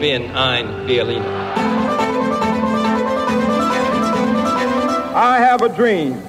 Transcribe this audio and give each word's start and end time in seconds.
bin 0.00 0.30
ein 0.34 0.86
Berliner. 0.86 1.24
I 5.14 5.38
have 5.38 5.62
a 5.62 5.68
dream. 5.68 6.22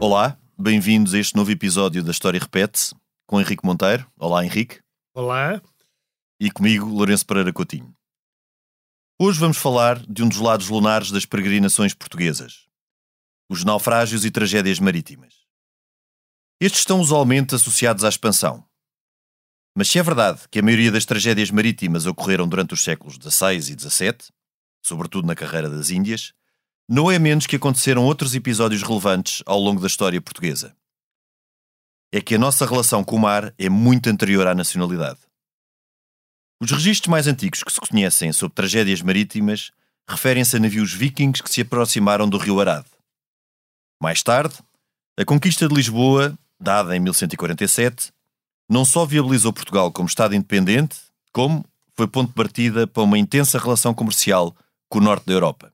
Olá, 0.00 0.36
bem-vindos 0.58 1.14
a 1.14 1.18
este 1.18 1.34
novo 1.36 1.50
episódio 1.50 2.02
da 2.02 2.10
História 2.10 2.38
Repete-se, 2.38 2.94
com 3.26 3.40
Henrique 3.40 3.64
Monteiro. 3.64 4.06
Olá, 4.18 4.44
Henrique. 4.44 4.78
Olá. 5.14 5.60
E 6.38 6.50
comigo, 6.50 6.86
Lourenço 6.86 7.26
Pereira 7.26 7.52
Coutinho. 7.52 7.95
Hoje 9.18 9.40
vamos 9.40 9.56
falar 9.56 9.98
de 10.06 10.22
um 10.22 10.28
dos 10.28 10.36
lados 10.36 10.68
lunares 10.68 11.10
das 11.10 11.24
peregrinações 11.24 11.94
portuguesas: 11.94 12.66
os 13.48 13.64
naufrágios 13.64 14.26
e 14.26 14.30
tragédias 14.30 14.78
marítimas. 14.78 15.46
Estes 16.60 16.80
estão 16.80 17.00
usualmente 17.00 17.54
associados 17.54 18.04
à 18.04 18.10
expansão. 18.10 18.62
Mas 19.74 19.88
se 19.88 19.98
é 19.98 20.02
verdade 20.02 20.42
que 20.50 20.58
a 20.58 20.62
maioria 20.62 20.92
das 20.92 21.06
tragédias 21.06 21.50
marítimas 21.50 22.04
ocorreram 22.04 22.46
durante 22.46 22.74
os 22.74 22.84
séculos 22.84 23.14
XVI 23.14 23.56
e 23.56 23.62
XVII, 23.62 24.18
sobretudo 24.82 25.26
na 25.26 25.34
carreira 25.34 25.70
das 25.70 25.88
Índias, 25.88 26.34
não 26.86 27.10
é 27.10 27.18
menos 27.18 27.46
que 27.46 27.56
aconteceram 27.56 28.04
outros 28.04 28.34
episódios 28.34 28.82
relevantes 28.82 29.42
ao 29.46 29.58
longo 29.58 29.80
da 29.80 29.86
história 29.86 30.20
portuguesa. 30.20 30.76
É 32.12 32.20
que 32.20 32.34
a 32.34 32.38
nossa 32.38 32.66
relação 32.66 33.02
com 33.02 33.16
o 33.16 33.20
mar 33.20 33.54
é 33.56 33.70
muito 33.70 34.10
anterior 34.10 34.46
à 34.46 34.54
nacionalidade. 34.54 35.25
Os 36.60 36.70
registros 36.70 37.10
mais 37.10 37.26
antigos 37.26 37.62
que 37.62 37.72
se 37.72 37.80
conhecem 37.80 38.32
sobre 38.32 38.54
tragédias 38.54 39.02
marítimas 39.02 39.72
referem-se 40.08 40.56
a 40.56 40.60
navios 40.60 40.92
vikings 40.92 41.42
que 41.42 41.50
se 41.50 41.60
aproximaram 41.60 42.28
do 42.28 42.38
rio 42.38 42.60
Arado. 42.60 42.88
Mais 44.00 44.22
tarde, 44.22 44.54
a 45.18 45.24
conquista 45.24 45.68
de 45.68 45.74
Lisboa, 45.74 46.38
dada 46.58 46.96
em 46.96 47.00
1147, 47.00 48.12
não 48.68 48.84
só 48.84 49.04
viabilizou 49.04 49.52
Portugal 49.52 49.92
como 49.92 50.08
Estado 50.08 50.34
independente, 50.34 50.96
como 51.32 51.64
foi 51.94 52.06
ponto 52.06 52.28
de 52.28 52.34
partida 52.34 52.86
para 52.86 53.02
uma 53.02 53.18
intensa 53.18 53.58
relação 53.58 53.94
comercial 53.94 54.54
com 54.88 54.98
o 54.98 55.02
norte 55.02 55.26
da 55.26 55.32
Europa. 55.32 55.72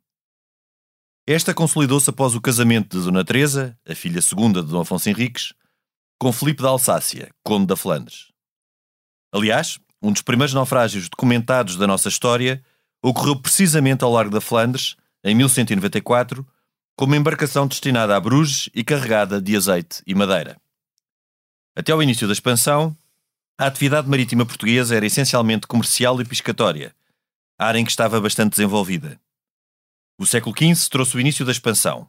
Esta 1.27 1.55
consolidou-se 1.55 2.11
após 2.11 2.35
o 2.35 2.41
casamento 2.41 2.99
de 2.99 3.05
Dona 3.05 3.25
Teresa, 3.25 3.79
a 3.87 3.95
filha 3.95 4.21
segunda 4.21 4.63
de 4.63 4.71
Dom 4.71 4.81
Afonso 4.81 5.09
Henriques, 5.09 5.53
com 6.19 6.33
Filipe 6.33 6.63
da 6.63 6.69
Alsácia, 6.69 7.31
conde 7.45 7.67
da 7.67 7.77
Flandres. 7.77 8.33
Aliás, 9.33 9.79
um 10.03 10.13
dos 10.13 10.23
primeiros 10.23 10.53
naufrágios 10.53 11.09
documentados 11.09 11.77
da 11.77 11.87
nossa 11.87 12.09
história 12.09 12.63
ocorreu 13.01 13.37
precisamente 13.37 14.03
ao 14.03 14.13
largo 14.13 14.33
da 14.33 14.41
Flandres, 14.41 14.97
em 15.23 15.35
1194, 15.35 16.47
com 16.97 17.05
uma 17.05 17.17
embarcação 17.17 17.67
destinada 17.67 18.17
a 18.17 18.21
Bruges 18.21 18.69
e 18.75 18.83
carregada 18.83 19.41
de 19.41 19.57
azeite 19.57 20.03
e 20.07 20.15
madeira. 20.15 20.61
Até 21.77 21.93
ao 21.93 22.03
início 22.03 22.27
da 22.27 22.33
expansão, 22.33 22.97
a 23.59 23.67
atividade 23.67 24.09
marítima 24.09 24.45
portuguesa 24.45 24.97
era 24.97 25.07
essencialmente 25.07 25.67
comercial 25.67 26.21
e 26.21 26.25
pescatória, 26.25 26.95
área 27.59 27.79
em 27.79 27.85
que 27.85 27.91
estava 27.91 28.21
bastante 28.21 28.51
desenvolvida. 28.51 29.21
O 30.19 30.27
século 30.27 30.55
XV 30.57 30.91
trouxe 30.91 31.17
o 31.17 31.21
início 31.21 31.45
da 31.45 31.53
expansão. 31.53 32.09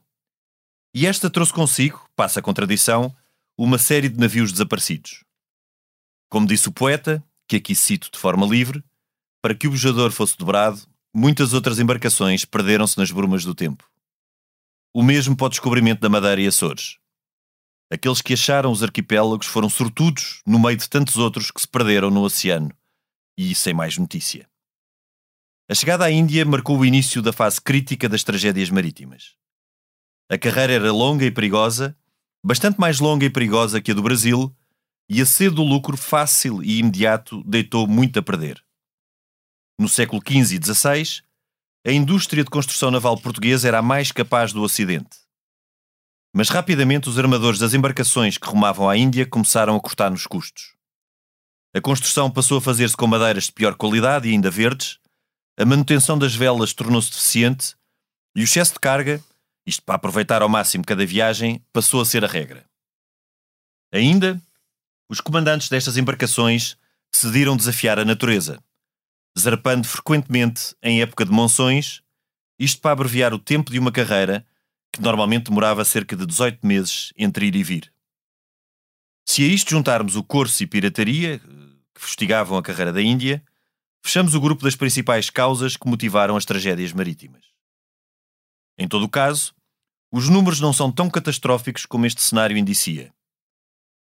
E 0.93 1.05
esta 1.07 1.29
trouxe 1.29 1.53
consigo, 1.53 2.07
passa 2.15 2.39
a 2.39 2.43
contradição, 2.43 3.15
uma 3.57 3.77
série 3.77 4.09
de 4.09 4.19
navios 4.19 4.51
desaparecidos. 4.51 5.23
Como 6.29 6.47
disse 6.47 6.67
o 6.67 6.71
poeta, 6.71 7.23
que 7.47 7.57
aqui 7.57 7.75
cito 7.75 8.09
de 8.11 8.17
forma 8.17 8.45
livre, 8.45 8.83
para 9.41 9.53
que 9.53 9.67
o 9.67 9.71
bujador 9.71 10.11
fosse 10.11 10.37
dobrado, 10.37 10.81
muitas 11.13 11.53
outras 11.53 11.79
embarcações 11.79 12.45
perderam-se 12.45 12.97
nas 12.97 13.11
brumas 13.11 13.43
do 13.43 13.53
tempo. 13.53 13.89
O 14.93 15.03
mesmo 15.03 15.35
para 15.35 15.47
o 15.47 15.49
descobrimento 15.49 16.01
da 16.01 16.09
Madeira 16.09 16.41
e 16.41 16.47
Açores. 16.47 16.97
Aqueles 17.91 18.21
que 18.21 18.33
acharam 18.33 18.71
os 18.71 18.81
arquipélagos 18.81 19.47
foram 19.47 19.69
sortudos 19.69 20.41
no 20.45 20.57
meio 20.59 20.77
de 20.77 20.89
tantos 20.89 21.17
outros 21.17 21.51
que 21.51 21.61
se 21.61 21.67
perderam 21.67 22.09
no 22.09 22.23
oceano, 22.23 22.71
e 23.37 23.53
sem 23.53 23.73
mais 23.73 23.97
notícia. 23.97 24.49
A 25.69 25.75
chegada 25.75 26.05
à 26.05 26.11
Índia 26.11 26.45
marcou 26.45 26.77
o 26.77 26.85
início 26.85 27.21
da 27.21 27.31
fase 27.31 27.61
crítica 27.61 28.09
das 28.09 28.23
tragédias 28.23 28.69
marítimas. 28.69 29.35
A 30.29 30.37
carreira 30.37 30.73
era 30.73 30.91
longa 30.91 31.25
e 31.25 31.31
perigosa, 31.31 31.97
bastante 32.43 32.79
mais 32.79 32.99
longa 32.99 33.25
e 33.25 33.29
perigosa 33.29 33.81
que 33.81 33.91
a 33.91 33.93
do 33.93 34.01
Brasil, 34.01 34.55
e 35.13 35.21
a 35.21 35.27
sede 35.27 35.53
do 35.53 35.63
lucro 35.63 35.95
fácil 35.95 36.63
e 36.63 36.79
imediato 36.79 37.43
deitou 37.43 37.87
muito 37.87 38.17
a 38.17 38.23
perder. 38.23 38.59
No 39.79 39.87
século 39.87 40.19
XV 40.19 40.55
e 40.55 40.73
XVI, 40.73 41.21
a 41.85 41.91
indústria 41.91 42.43
de 42.43 42.49
construção 42.49 42.89
naval 42.89 43.15
portuguesa 43.19 43.67
era 43.67 43.77
a 43.77 43.81
mais 43.83 44.11
capaz 44.11 44.51
do 44.51 44.63
Ocidente. 44.63 45.19
Mas 46.35 46.49
rapidamente 46.49 47.09
os 47.09 47.19
armadores 47.19 47.59
das 47.59 47.75
embarcações 47.75 48.39
que 48.39 48.47
rumavam 48.47 48.89
à 48.89 48.97
Índia 48.97 49.23
começaram 49.23 49.75
a 49.75 49.79
cortar 49.79 50.09
nos 50.09 50.25
custos. 50.25 50.73
A 51.75 51.81
construção 51.81 52.31
passou 52.31 52.57
a 52.57 52.61
fazer-se 52.61 52.97
com 52.97 53.05
madeiras 53.05 53.43
de 53.45 53.51
pior 53.51 53.75
qualidade 53.75 54.27
e 54.27 54.31
ainda 54.31 54.49
verdes, 54.49 54.97
a 55.59 55.63
manutenção 55.63 56.17
das 56.17 56.33
velas 56.33 56.73
tornou-se 56.73 57.11
deficiente 57.11 57.75
e 58.35 58.41
o 58.41 58.45
excesso 58.45 58.73
de 58.73 58.79
carga, 58.79 59.23
isto 59.63 59.83
para 59.83 59.93
aproveitar 59.93 60.41
ao 60.41 60.49
máximo 60.49 60.83
cada 60.83 61.05
viagem, 61.05 61.63
passou 61.71 62.01
a 62.01 62.05
ser 62.05 62.25
a 62.25 62.27
regra. 62.27 62.65
Ainda, 63.93 64.41
os 65.09 65.21
comandantes 65.21 65.69
destas 65.69 65.97
embarcações 65.97 66.77
decidiram 67.11 67.55
desafiar 67.55 67.99
a 67.99 68.05
natureza, 68.05 68.61
zarpando 69.37 69.87
frequentemente 69.87 70.75
em 70.81 71.01
época 71.01 71.25
de 71.25 71.31
monções, 71.31 72.01
isto 72.57 72.81
para 72.81 72.91
abreviar 72.91 73.33
o 73.33 73.39
tempo 73.39 73.71
de 73.71 73.79
uma 73.79 73.91
carreira 73.91 74.45
que 74.91 75.01
normalmente 75.01 75.45
demorava 75.45 75.83
cerca 75.83 76.15
de 76.15 76.25
18 76.25 76.65
meses 76.65 77.11
entre 77.17 77.47
ir 77.47 77.55
e 77.55 77.63
vir. 77.63 77.93
Se 79.25 79.43
a 79.43 79.47
isto 79.47 79.71
juntarmos 79.71 80.15
o 80.15 80.23
corso 80.23 80.61
e 80.61 80.67
pirataria, 80.67 81.39
que 81.39 82.01
fustigavam 82.01 82.57
a 82.57 82.63
carreira 82.63 82.93
da 82.93 83.01
Índia, 83.01 83.43
fechamos 84.03 84.35
o 84.35 84.41
grupo 84.41 84.63
das 84.63 84.75
principais 84.75 85.29
causas 85.29 85.77
que 85.77 85.87
motivaram 85.87 86.35
as 86.35 86.45
tragédias 86.45 86.91
marítimas. 86.91 87.43
Em 88.77 88.87
todo 88.87 89.03
o 89.03 89.09
caso, 89.09 89.53
os 90.11 90.29
números 90.29 90.59
não 90.59 90.73
são 90.73 90.91
tão 90.91 91.09
catastróficos 91.09 91.85
como 91.85 92.05
este 92.05 92.21
cenário 92.21 92.57
indicia. 92.57 93.13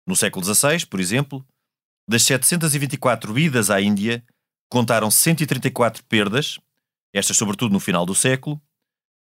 No 0.09 0.17
século 0.17 0.43
XVI, 0.43 0.87
por 0.87 1.01
exemplo, 1.01 1.47
das 2.09 2.23
724 2.23 3.39
idas 3.39 3.69
à 3.69 3.79
Índia, 3.79 4.25
contaram 4.71 5.11
134 5.11 6.03
perdas, 6.05 6.59
estas 7.13 7.37
sobretudo 7.37 7.75
no 7.75 7.79
final 7.79 8.07
do 8.07 8.15
século, 8.15 8.59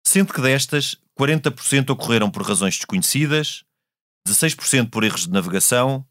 sendo 0.07 0.33
que 0.33 0.41
destas 0.41 0.97
40% 1.19 1.91
ocorreram 1.91 2.31
por 2.31 2.43
razões 2.43 2.77
desconhecidas, 2.77 3.63
16% 4.27 4.89
por 4.89 5.05
erros 5.05 5.27
de 5.27 5.31
navegação, 5.31 6.03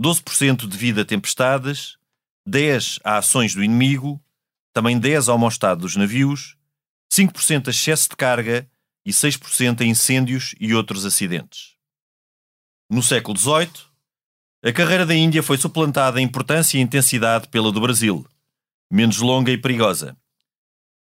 12% 0.00 0.66
devido 0.66 1.00
a 1.00 1.04
tempestades, 1.04 1.96
10 2.44 2.98
a 3.04 3.18
ações 3.18 3.54
do 3.54 3.62
inimigo, 3.62 4.20
também 4.72 4.98
10 4.98 5.28
ao 5.28 5.38
mau 5.38 5.48
estado 5.48 5.82
dos 5.82 5.94
navios, 5.94 6.56
5% 7.14 7.68
a 7.68 7.70
excesso 7.70 8.08
de 8.08 8.16
carga 8.16 8.68
e 9.06 9.12
6% 9.12 9.80
a 9.80 9.84
incêndios 9.84 10.56
e 10.58 10.74
outros 10.74 11.06
acidentes. 11.06 11.76
No 12.90 13.00
século 13.00 13.38
XVIII, 13.38 13.91
a 14.64 14.72
carreira 14.72 15.04
da 15.04 15.14
Índia 15.14 15.42
foi 15.42 15.58
suplantada 15.58 16.20
em 16.20 16.24
importância 16.24 16.78
e 16.78 16.80
intensidade 16.80 17.48
pela 17.48 17.72
do 17.72 17.80
Brasil, 17.80 18.24
menos 18.90 19.18
longa 19.18 19.50
e 19.50 19.58
perigosa. 19.58 20.16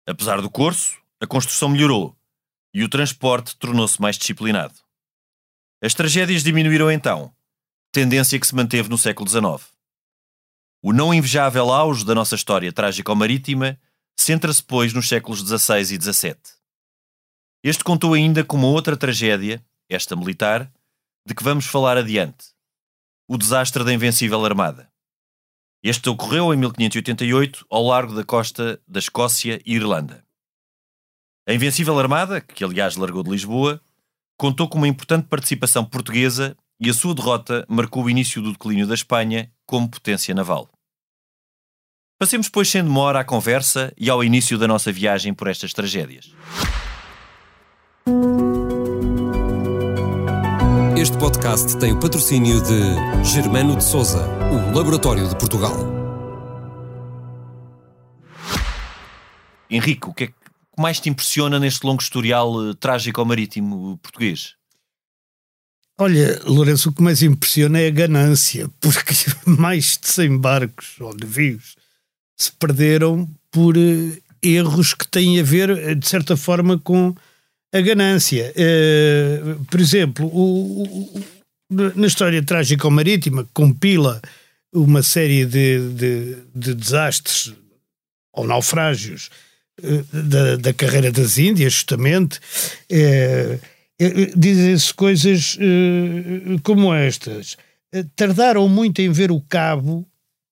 Apesar 0.06 0.42
do 0.42 0.50
corso, 0.50 0.98
a 1.20 1.26
construção 1.26 1.70
melhorou 1.70 2.14
e 2.74 2.84
o 2.84 2.88
transporte 2.88 3.56
tornou-se 3.56 4.00
mais 4.00 4.18
disciplinado. 4.18 4.74
As 5.82 5.94
tragédias 5.94 6.42
diminuíram 6.42 6.90
então, 6.90 7.34
tendência 7.90 8.38
que 8.38 8.46
se 8.46 8.54
manteve 8.54 8.90
no 8.90 8.98
século 8.98 9.28
XIX. 9.28 9.72
O 10.82 10.92
não 10.92 11.14
invejável 11.14 11.72
auge 11.72 12.04
da 12.04 12.14
nossa 12.14 12.34
história 12.34 12.70
trágico-marítima 12.70 13.80
centra-se, 14.18 14.62
pois, 14.62 14.92
nos 14.92 15.08
séculos 15.08 15.40
XVI 15.40 15.94
e 15.94 16.00
XVII. 16.00 16.36
Este 17.64 17.82
contou 17.82 18.12
ainda 18.12 18.44
com 18.44 18.56
uma 18.56 18.68
outra 18.68 18.96
tragédia, 18.96 19.64
esta 19.88 20.14
militar, 20.14 20.70
de 21.26 21.34
que 21.34 21.42
vamos 21.42 21.64
falar 21.66 21.96
adiante: 21.96 22.55
o 23.28 23.36
desastre 23.36 23.84
da 23.84 23.92
Invencível 23.92 24.44
Armada. 24.44 24.88
Este 25.82 26.08
ocorreu 26.08 26.52
em 26.52 26.56
1588 26.56 27.66
ao 27.70 27.84
largo 27.84 28.14
da 28.14 28.24
costa 28.24 28.80
da 28.86 28.98
Escócia 28.98 29.60
e 29.64 29.74
Irlanda. 29.74 30.24
A 31.48 31.52
Invencível 31.52 31.98
Armada, 31.98 32.40
que 32.40 32.64
aliás 32.64 32.96
largou 32.96 33.22
de 33.22 33.30
Lisboa, 33.30 33.80
contou 34.36 34.68
com 34.68 34.78
uma 34.78 34.88
importante 34.88 35.28
participação 35.28 35.84
portuguesa 35.84 36.56
e 36.80 36.90
a 36.90 36.94
sua 36.94 37.14
derrota 37.14 37.64
marcou 37.68 38.04
o 38.04 38.10
início 38.10 38.42
do 38.42 38.52
declínio 38.52 38.86
da 38.86 38.94
Espanha 38.94 39.50
como 39.64 39.88
potência 39.88 40.34
naval. 40.34 40.68
Passemos, 42.18 42.48
pois, 42.48 42.68
sem 42.68 42.82
demora 42.82 43.20
à 43.20 43.24
conversa 43.24 43.92
e 43.96 44.08
ao 44.08 44.24
início 44.24 44.58
da 44.58 44.66
nossa 44.66 44.90
viagem 44.90 45.34
por 45.34 45.48
estas 45.48 45.72
tragédias. 45.72 46.32
Este 51.06 51.18
podcast 51.18 51.78
tem 51.78 51.92
o 51.92 52.00
patrocínio 52.00 52.60
de 52.60 53.24
Germano 53.30 53.76
de 53.76 53.84
Souza, 53.84 54.26
o 54.50 54.76
Laboratório 54.76 55.28
de 55.28 55.38
Portugal. 55.38 55.72
Henrique, 59.70 60.08
o 60.08 60.12
que, 60.12 60.24
é, 60.24 60.26
que 60.26 60.34
mais 60.76 60.98
te 60.98 61.08
impressiona 61.08 61.60
neste 61.60 61.86
longo 61.86 62.02
historial 62.02 62.52
uh, 62.52 62.74
trágico 62.74 63.20
ao 63.20 63.24
marítimo 63.24 63.96
português? 63.98 64.56
Olha, 65.96 66.42
Lourenço, 66.44 66.88
o 66.88 66.92
que 66.92 67.00
mais 67.00 67.22
impressiona 67.22 67.78
é 67.78 67.86
a 67.86 67.92
ganância, 67.92 68.68
porque 68.82 69.14
mais 69.46 69.96
de 69.96 70.08
100 70.08 70.38
barcos 70.38 70.96
ou 70.98 71.14
navios 71.14 71.76
se 72.36 72.50
perderam 72.50 73.30
por 73.52 73.76
uh, 73.76 74.22
erros 74.42 74.92
que 74.92 75.06
têm 75.06 75.38
a 75.38 75.44
ver, 75.44 75.94
de 75.94 76.08
certa 76.08 76.36
forma, 76.36 76.76
com 76.76 77.14
a 77.72 77.80
ganância. 77.80 78.52
Uh, 78.56 79.64
por 79.66 79.80
exemplo, 79.80 80.26
o, 80.26 80.82
o, 80.82 81.24
na 81.70 82.06
história 82.06 82.42
trágica 82.42 82.88
marítima, 82.88 83.46
compila 83.52 84.20
uma 84.72 85.02
série 85.02 85.44
de, 85.44 85.90
de, 85.90 86.36
de 86.54 86.74
desastres 86.74 87.54
ou 88.32 88.46
naufrágios 88.46 89.30
uh, 89.82 90.22
da, 90.22 90.56
da, 90.56 90.72
carreira 90.72 91.10
das 91.10 91.38
Índias, 91.38 91.72
justamente. 91.72 92.38
Uh, 92.90 93.76
Dizem-se 94.36 94.92
coisas 94.92 95.56
como 96.62 96.92
estas. 96.92 97.56
Tardaram 98.14 98.68
muito 98.68 99.00
em 99.00 99.10
ver 99.10 99.30
o 99.30 99.40
cabo, 99.40 100.06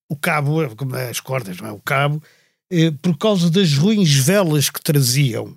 o 0.09 0.17
cabo, 0.17 0.75
como 0.75 0.97
as 0.97 1.21
cordas, 1.21 1.59
não 1.59 1.69
é? 1.69 1.73
O 1.73 1.79
cabo, 1.79 2.23
por 3.03 3.19
causa 3.19 3.51
das 3.51 3.75
ruins 3.75 4.15
velas 4.15 4.71
que 4.71 4.83
traziam 4.83 5.55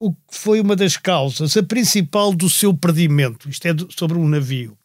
o 0.00 0.12
que 0.12 0.18
foi 0.30 0.60
uma 0.62 0.74
das 0.74 0.96
causas, 0.96 1.54
a 1.58 1.62
principal 1.62 2.32
do 2.32 2.48
seu 2.48 2.72
perdimento. 2.72 3.50
Isto 3.50 3.68
é 3.68 3.76
sobre 3.90 4.16
um 4.16 4.26
navio. 4.26 4.76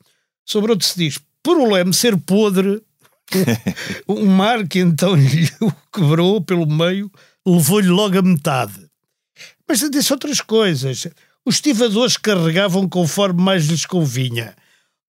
Sobre 0.45 0.71
outro 0.71 0.85
se 0.85 0.97
diz, 0.97 1.19
por 1.41 1.57
o 1.57 1.71
leme 1.71 1.93
ser 1.93 2.17
podre, 2.17 2.83
um 4.07 4.25
mar 4.25 4.67
que 4.67 4.79
então 4.79 5.15
lhe 5.15 5.49
quebrou 5.91 6.41
pelo 6.41 6.67
meio, 6.67 7.09
levou-lhe 7.47 7.87
logo 7.87 8.19
a 8.19 8.21
metade. 8.21 8.85
Mas 9.67 9.79
disse 9.89 10.11
outras 10.11 10.41
coisas. 10.41 11.07
Os 11.45 11.55
estivadores 11.55 12.17
carregavam 12.17 12.89
conforme 12.89 13.41
mais 13.41 13.65
lhes 13.67 13.85
convinha, 13.85 14.53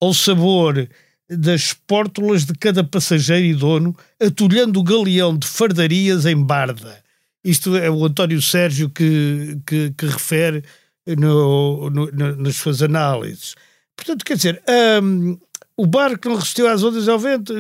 ao 0.01 0.15
sabor 0.15 0.89
das 1.29 1.73
pórtulas 1.73 2.45
de 2.45 2.53
cada 2.55 2.85
passageiro 2.85 3.45
e 3.45 3.55
dono, 3.55 3.97
atulhando 4.23 4.79
o 4.79 4.85
galeão 4.85 5.37
de 5.37 5.49
fardarias 5.49 6.25
em 6.27 6.41
barda 6.41 7.05
isto 7.47 7.77
é 7.77 7.89
o 7.89 8.05
António 8.05 8.43
Sérgio 8.43 8.91
que, 8.91 9.59
que, 9.67 9.93
que 9.97 10.07
refere 10.07 10.65
no, 11.07 11.89
no, 11.91 12.11
nas 12.37 12.57
suas 12.57 12.83
análises. 12.83 13.55
Portanto, 13.97 14.25
quer 14.25 14.37
dizer, 14.37 14.63
um, 15.03 15.39
o 15.77 15.87
barco 15.87 16.29
não 16.29 16.37
resistiu 16.37 16.69
às 16.69 16.83
ondas 16.83 17.09
ao 17.09 17.19
vento 17.19 17.55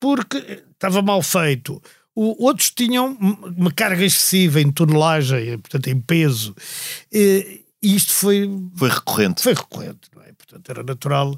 porque 0.00 0.62
estava 0.72 1.02
mal 1.02 1.22
feito. 1.22 1.80
O, 2.14 2.46
outros 2.46 2.70
tinham 2.70 3.12
uma 3.56 3.70
carga 3.70 4.04
excessiva 4.04 4.60
em 4.60 4.72
tonelagem, 4.72 5.58
portanto, 5.58 5.88
em 5.88 6.00
peso. 6.00 6.54
E, 7.12 7.62
isto 7.82 8.12
foi. 8.12 8.50
Foi 8.74 8.88
recorrente. 8.88 9.42
Foi 9.42 9.52
recorrente, 9.52 10.08
não 10.14 10.22
é? 10.22 10.32
Portanto, 10.32 10.70
era 10.70 10.82
natural 10.82 11.36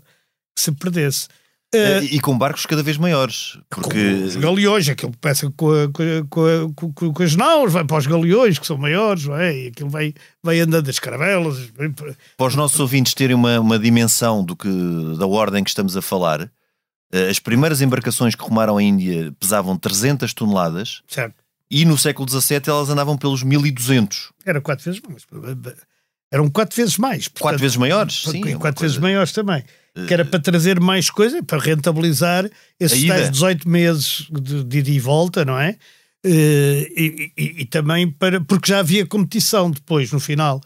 que 0.54 0.62
se 0.62 0.72
perdesse. 0.72 1.28
Uh, 1.74 2.02
e 2.02 2.18
com 2.18 2.36
barcos 2.38 2.64
cada 2.64 2.82
vez 2.82 2.96
maiores. 2.96 3.58
Porque... 3.68 4.20
Com 4.20 4.24
os 4.24 4.36
galeões, 4.36 4.88
aquilo 4.88 5.12
começa 5.20 5.50
com, 5.50 5.70
a, 5.70 5.88
com, 6.26 6.46
a, 6.46 6.74
com, 6.74 7.12
com, 7.12 7.22
as 7.22 7.36
naus, 7.36 7.72
vai 7.72 7.84
para 7.84 7.98
os 7.98 8.06
galeões, 8.06 8.58
que 8.58 8.66
são 8.66 8.78
maiores, 8.78 9.26
não 9.26 9.36
é? 9.36 9.54
e 9.54 9.66
aquilo 9.68 9.90
vai, 9.90 10.14
vai 10.42 10.60
andando 10.60 10.86
das 10.86 10.98
caravelas. 10.98 11.70
Para 12.38 12.46
os 12.46 12.54
nossos 12.54 12.80
ouvintes 12.80 13.12
terem 13.12 13.36
uma, 13.36 13.60
uma 13.60 13.78
dimensão 13.78 14.42
do 14.42 14.56
que, 14.56 14.68
da 15.18 15.26
ordem 15.26 15.62
que 15.62 15.68
estamos 15.68 15.94
a 15.94 16.00
falar, 16.00 16.50
eh, 17.12 17.28
as 17.28 17.38
primeiras 17.38 17.82
embarcações 17.82 18.34
que 18.34 18.42
rumaram 18.42 18.78
a 18.78 18.82
Índia 18.82 19.30
pesavam 19.38 19.76
300 19.76 20.32
toneladas. 20.32 21.02
Certo. 21.06 21.34
E 21.70 21.84
no 21.84 21.98
século 21.98 22.26
XVII 22.26 22.62
elas 22.66 22.88
andavam 22.88 23.18
pelos 23.18 23.42
1200. 23.42 24.32
Era 24.46 24.58
quatro 24.62 24.86
vezes 24.86 25.02
mais. 25.06 25.26
Eram 26.32 26.48
quatro 26.48 26.74
vezes 26.74 26.96
mais. 26.96 27.28
Portanto, 27.28 27.42
quatro 27.42 27.60
vezes 27.60 27.76
maiores? 27.76 28.22
Sim. 28.22 28.40
Quatro 28.40 28.60
coisa... 28.60 28.80
vezes 28.80 28.96
maiores 28.96 29.32
também 29.32 29.62
que 30.06 30.14
era 30.14 30.24
para 30.24 30.40
trazer 30.40 30.80
mais 30.80 31.10
coisa, 31.10 31.42
para 31.42 31.58
rentabilizar 31.58 32.48
esses 32.78 33.06
tais 33.06 33.30
18 33.30 33.68
meses 33.68 34.26
de, 34.30 34.64
de 34.64 34.78
ida 34.78 34.90
e 34.90 35.00
volta, 35.00 35.44
não 35.44 35.58
é? 35.58 35.76
Eh, 36.24 36.92
e, 36.96 37.32
e, 37.36 37.62
e, 37.62 37.64
também 37.64 38.10
para. 38.10 38.40
porque 38.40 38.70
já 38.70 38.80
havia 38.80 39.06
competição 39.06 39.70
depois, 39.70 40.10
no 40.12 40.18
final. 40.18 40.60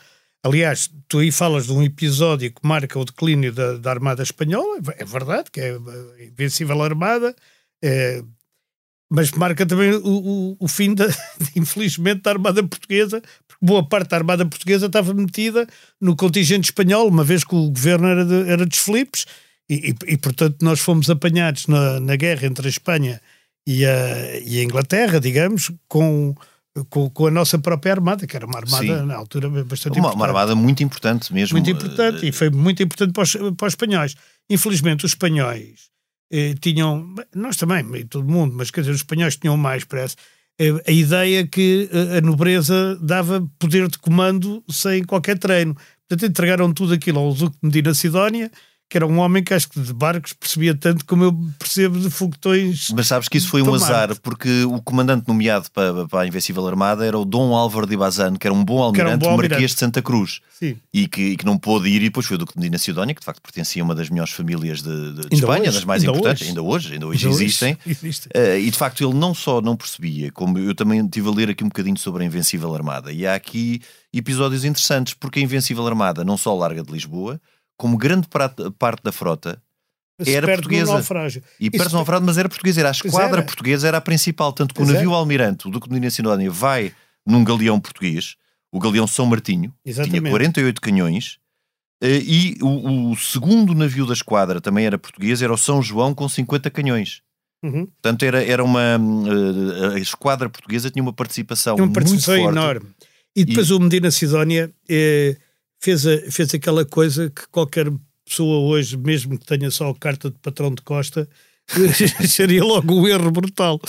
Aliás, 0.44 0.90
tu 1.06 1.19
aí 1.19 1.31
falas 1.31 1.67
de 1.67 1.73
um 1.73 1.82
episódio 1.82 2.50
que 2.50 2.67
marca 2.67 2.99
o 2.99 3.05
declínio 3.05 3.52
da, 3.52 3.76
da 3.76 3.90
Armada 3.90 4.23
Espanhola, 4.23 4.81
é 4.96 5.05
verdade, 5.05 5.50
que 5.52 5.61
é 5.61 5.70
a 5.70 6.25
Invencível 6.25 6.82
Armada, 6.82 7.34
é, 7.82 8.23
mas 9.14 9.30
marca 9.32 9.66
também 9.66 9.92
o, 9.92 10.00
o, 10.06 10.56
o 10.58 10.66
fim, 10.66 10.94
da, 10.94 11.06
infelizmente, 11.54 12.22
da 12.22 12.30
Armada 12.30 12.62
Portuguesa, 12.62 13.20
porque 13.46 13.64
boa 13.64 13.86
parte 13.86 14.08
da 14.08 14.16
Armada 14.16 14.46
Portuguesa 14.46 14.86
estava 14.86 15.12
metida 15.12 15.66
no 16.00 16.16
contingente 16.16 16.70
espanhol, 16.70 17.08
uma 17.08 17.22
vez 17.22 17.44
que 17.44 17.54
o 17.54 17.70
governo 17.70 18.08
era 18.08 18.24
de, 18.24 18.50
era 18.50 18.64
de 18.64 18.78
Filipes, 18.78 19.26
e, 19.68 19.90
e, 19.90 20.14
e, 20.14 20.16
portanto 20.16 20.56
nós 20.62 20.80
fomos 20.80 21.10
apanhados 21.10 21.66
na, 21.66 22.00
na 22.00 22.16
guerra 22.16 22.46
entre 22.46 22.66
a 22.66 22.70
Espanha 22.70 23.20
e 23.66 23.84
a, 23.84 24.38
e 24.46 24.58
a 24.58 24.64
Inglaterra, 24.64 25.20
digamos, 25.20 25.70
com, 25.86 26.34
com, 26.88 27.10
com, 27.10 27.26
a 27.26 27.30
nossa 27.30 27.58
própria 27.58 27.92
armada, 27.92 28.26
que 28.26 28.34
era 28.34 28.46
uma 28.46 28.60
armada 28.60 28.82
Sim. 28.82 29.06
na 29.06 29.14
altura 29.14 29.50
bastante 29.50 29.98
uma, 29.98 30.08
importante. 30.08 30.16
Uma 30.16 30.26
armada 30.26 30.54
muito 30.54 30.82
importante 30.82 31.34
mesmo. 31.34 31.58
Muito 31.58 31.70
importante, 31.70 32.24
uh, 32.24 32.28
e 32.28 32.32
foi 32.32 32.48
muito 32.48 32.82
importante 32.82 33.12
para 33.12 33.24
os, 33.24 33.32
para 33.32 33.66
os 33.66 33.72
espanhóis. 33.72 34.16
Infelizmente, 34.48 35.04
os 35.04 35.12
espanhóis 35.12 35.91
eh, 36.32 36.55
tinham, 36.58 37.14
nós 37.34 37.56
também, 37.56 37.84
todo 38.06 38.26
mundo, 38.26 38.55
mas 38.56 38.70
quer 38.70 38.81
dizer, 38.81 38.93
os 38.93 38.99
espanhóis 38.99 39.37
tinham 39.37 39.56
mais, 39.56 39.84
parece, 39.84 40.17
eh, 40.58 40.82
a 40.87 40.90
ideia 40.90 41.46
que 41.46 41.90
eh, 41.93 42.19
a 42.19 42.20
nobreza 42.23 42.99
dava 43.02 43.46
poder 43.58 43.87
de 43.88 43.99
comando 43.99 44.64
sem 44.70 45.05
qualquer 45.05 45.38
treino. 45.38 45.76
Portanto, 46.08 46.31
entregaram 46.31 46.73
tudo 46.73 46.94
aquilo 46.94 47.19
ao 47.19 47.34
Duque 47.34 47.56
de 47.61 47.67
Medina 47.67 47.94
Sidónia 47.94 48.50
que 48.92 48.98
era 48.98 49.06
um 49.06 49.20
homem 49.20 49.42
que 49.42 49.54
acho 49.54 49.70
que 49.70 49.80
de 49.80 49.90
barcos 49.90 50.34
percebia 50.34 50.74
tanto 50.74 51.06
como 51.06 51.24
eu 51.24 51.32
percebo 51.58 51.98
de 51.98 52.10
foguetões. 52.10 52.90
Mas 52.90 53.06
sabes 53.06 53.26
que 53.26 53.38
isso 53.38 53.48
foi 53.48 53.62
um 53.62 53.72
azar, 53.72 54.14
porque 54.20 54.64
o 54.64 54.82
comandante 54.82 55.26
nomeado 55.26 55.70
para, 55.70 56.06
para 56.06 56.20
a 56.20 56.26
Invencível 56.26 56.68
Armada 56.68 57.02
era 57.06 57.18
o 57.18 57.24
Dom 57.24 57.54
Álvaro 57.54 57.86
de 57.86 57.96
Bazan, 57.96 58.36
que 58.36 58.46
era 58.46 58.52
um 58.52 58.62
bom 58.62 58.82
almirante, 58.82 59.14
um 59.14 59.18
bom 59.18 59.30
almirante. 59.30 59.52
Marquês 59.52 59.70
de 59.70 59.78
Santa 59.78 60.02
Cruz. 60.02 60.42
Sim. 60.58 60.76
E 60.92 61.08
que, 61.08 61.22
e 61.22 61.36
que 61.38 61.46
não 61.46 61.56
pôde 61.56 61.88
ir, 61.88 62.02
e 62.02 62.04
depois 62.04 62.26
foi 62.26 62.34
o 62.34 62.38
Duque 62.38 62.52
de 62.52 62.58
Medina 62.58 62.76
Sidónia, 62.76 63.14
que 63.14 63.22
de 63.22 63.24
facto 63.24 63.40
pertencia 63.40 63.82
a 63.82 63.84
uma 63.86 63.94
das 63.94 64.10
melhores 64.10 64.34
famílias 64.34 64.82
de, 64.82 65.14
de, 65.14 65.28
de 65.30 65.36
Espanha, 65.36 65.62
hoje, 65.62 65.72
das 65.72 65.84
mais 65.86 66.04
importantes, 66.04 66.42
hoje. 66.42 66.50
ainda 66.50 66.62
hoje, 66.62 66.92
ainda 66.92 67.06
hoje 67.06 67.26
ainda 67.26 67.42
existem. 67.42 67.78
Existe. 67.86 68.26
Uh, 68.26 68.58
e 68.58 68.70
de 68.70 68.76
facto 68.76 69.02
ele 69.02 69.18
não 69.18 69.32
só 69.32 69.62
não 69.62 69.74
percebia, 69.74 70.30
como 70.30 70.58
eu 70.58 70.74
também 70.74 71.02
estive 71.02 71.30
a 71.30 71.32
ler 71.32 71.48
aqui 71.48 71.64
um 71.64 71.68
bocadinho 71.68 71.96
sobre 71.96 72.24
a 72.24 72.26
Invencível 72.26 72.74
Armada, 72.74 73.10
e 73.10 73.26
há 73.26 73.34
aqui 73.34 73.81
episódios 74.12 74.67
interessantes, 74.67 75.14
porque 75.14 75.40
a 75.40 75.43
Invencível 75.43 75.86
Armada 75.86 76.22
não 76.22 76.36
só 76.36 76.55
larga 76.55 76.82
de 76.82 76.93
Lisboa, 76.93 77.40
como 77.82 77.98
grande 77.98 78.29
parte 78.79 79.03
da 79.03 79.10
frota 79.10 79.60
era 80.24 80.46
portuguesa. 80.46 81.43
E 81.58 81.69
perde-se 81.69 81.94
naufrágio, 81.96 82.24
mas 82.24 82.39
era 82.39 82.48
portuguesa. 82.48 82.79
Era 82.79 82.91
a 82.91 82.93
esquadra 82.93 83.39
era. 83.39 83.43
portuguesa, 83.43 83.89
era 83.89 83.96
a 83.96 84.01
principal. 84.01 84.53
Tanto 84.53 84.72
que 84.72 84.79
pois 84.79 84.89
o 84.89 84.93
navio 84.93 85.10
é. 85.10 85.15
Almirante, 85.15 85.67
o 85.67 85.70
Duque 85.70 85.89
de 85.89 85.94
Medina 85.94 86.08
Sidónia, 86.08 86.48
vai 86.48 86.93
num 87.27 87.43
galeão 87.43 87.81
português, 87.81 88.36
o 88.70 88.79
galeão 88.79 89.05
São 89.08 89.27
Martinho, 89.27 89.74
Exatamente. 89.84 90.20
tinha 90.20 90.31
48 90.31 90.81
canhões, 90.81 91.39
eh, 92.01 92.22
e 92.24 92.56
o, 92.62 93.10
o, 93.10 93.17
segundo 93.17 93.74
navio 93.74 94.06
da 94.06 94.12
esquadra 94.12 94.60
também 94.60 94.86
era 94.86 94.96
português, 94.96 95.43
era 95.43 95.53
o 95.53 95.58
São 95.58 95.82
João 95.82 96.15
com 96.15 96.29
50 96.29 96.70
canhões. 96.70 97.20
Uhum. 97.65 97.86
Portanto, 97.86 98.22
era, 98.22 98.44
era 98.44 98.62
uma. 98.62 98.81
Eh, 98.81 99.96
a 99.96 99.98
esquadra 99.98 100.48
portuguesa 100.48 100.89
tinha 100.89 101.03
uma 101.03 101.12
participação, 101.12 101.74
uma 101.74 101.93
participação 101.93 102.34
muito 102.34 102.44
forte. 102.44 102.58
enorme. 102.58 102.89
E 103.34 103.44
depois 103.44 103.70
e... 103.70 103.72
o 103.72 103.81
Medina 103.81 104.10
Sidónia. 104.12 104.72
Eh, 104.89 105.36
fez, 105.82 106.06
a, 106.06 106.31
fez 106.31 106.55
aquela 106.55 106.84
coisa 106.84 107.29
que 107.29 107.46
qualquer 107.48 107.93
pessoa 108.24 108.60
hoje, 108.60 108.96
mesmo 108.96 109.39
que 109.39 109.44
tenha 109.44 109.70
só 109.70 109.91
a 109.91 109.94
carta 109.94 110.31
de 110.31 110.39
patrão 110.39 110.72
de 110.72 110.81
Costa, 110.82 111.29
seria 112.29 112.65
logo 112.65 112.94
um 112.94 113.06
erro 113.06 113.31
brutal. 113.31 113.81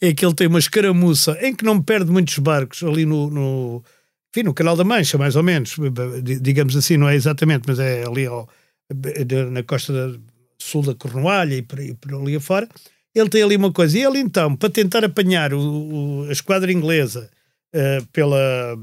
É 0.00 0.12
que 0.12 0.24
ele 0.24 0.34
tem 0.34 0.46
uma 0.46 0.58
escaramuça 0.58 1.38
em 1.40 1.54
que 1.54 1.64
não 1.64 1.80
perde 1.80 2.10
muitos 2.10 2.38
barcos 2.38 2.82
ali 2.82 3.04
no, 3.04 3.30
no, 3.30 3.84
enfim, 4.34 4.44
no 4.44 4.54
Canal 4.54 4.76
da 4.76 4.84
Mancha, 4.84 5.18
mais 5.18 5.36
ou 5.36 5.42
menos, 5.42 5.76
digamos 6.40 6.74
assim, 6.74 6.96
não 6.96 7.08
é 7.08 7.14
exatamente, 7.14 7.64
mas 7.66 7.78
é 7.78 8.04
ali 8.04 8.26
ao, 8.26 8.48
na 9.50 9.62
costa 9.62 9.92
da, 9.92 10.18
sul 10.58 10.82
da 10.82 10.94
Cornualha 10.94 11.54
e 11.54 11.62
por, 11.62 11.80
e 11.80 11.94
por 11.94 12.14
ali 12.14 12.36
afora. 12.36 12.68
Ele 13.14 13.28
tem 13.28 13.42
ali 13.42 13.56
uma 13.56 13.70
coisa, 13.70 13.98
e 13.98 14.02
ele 14.02 14.18
então, 14.18 14.56
para 14.56 14.70
tentar 14.70 15.04
apanhar 15.04 15.52
o, 15.52 15.60
o, 15.60 16.28
a 16.28 16.32
esquadra 16.32 16.72
inglesa 16.72 17.30
uh, 17.74 18.06
pela. 18.06 18.74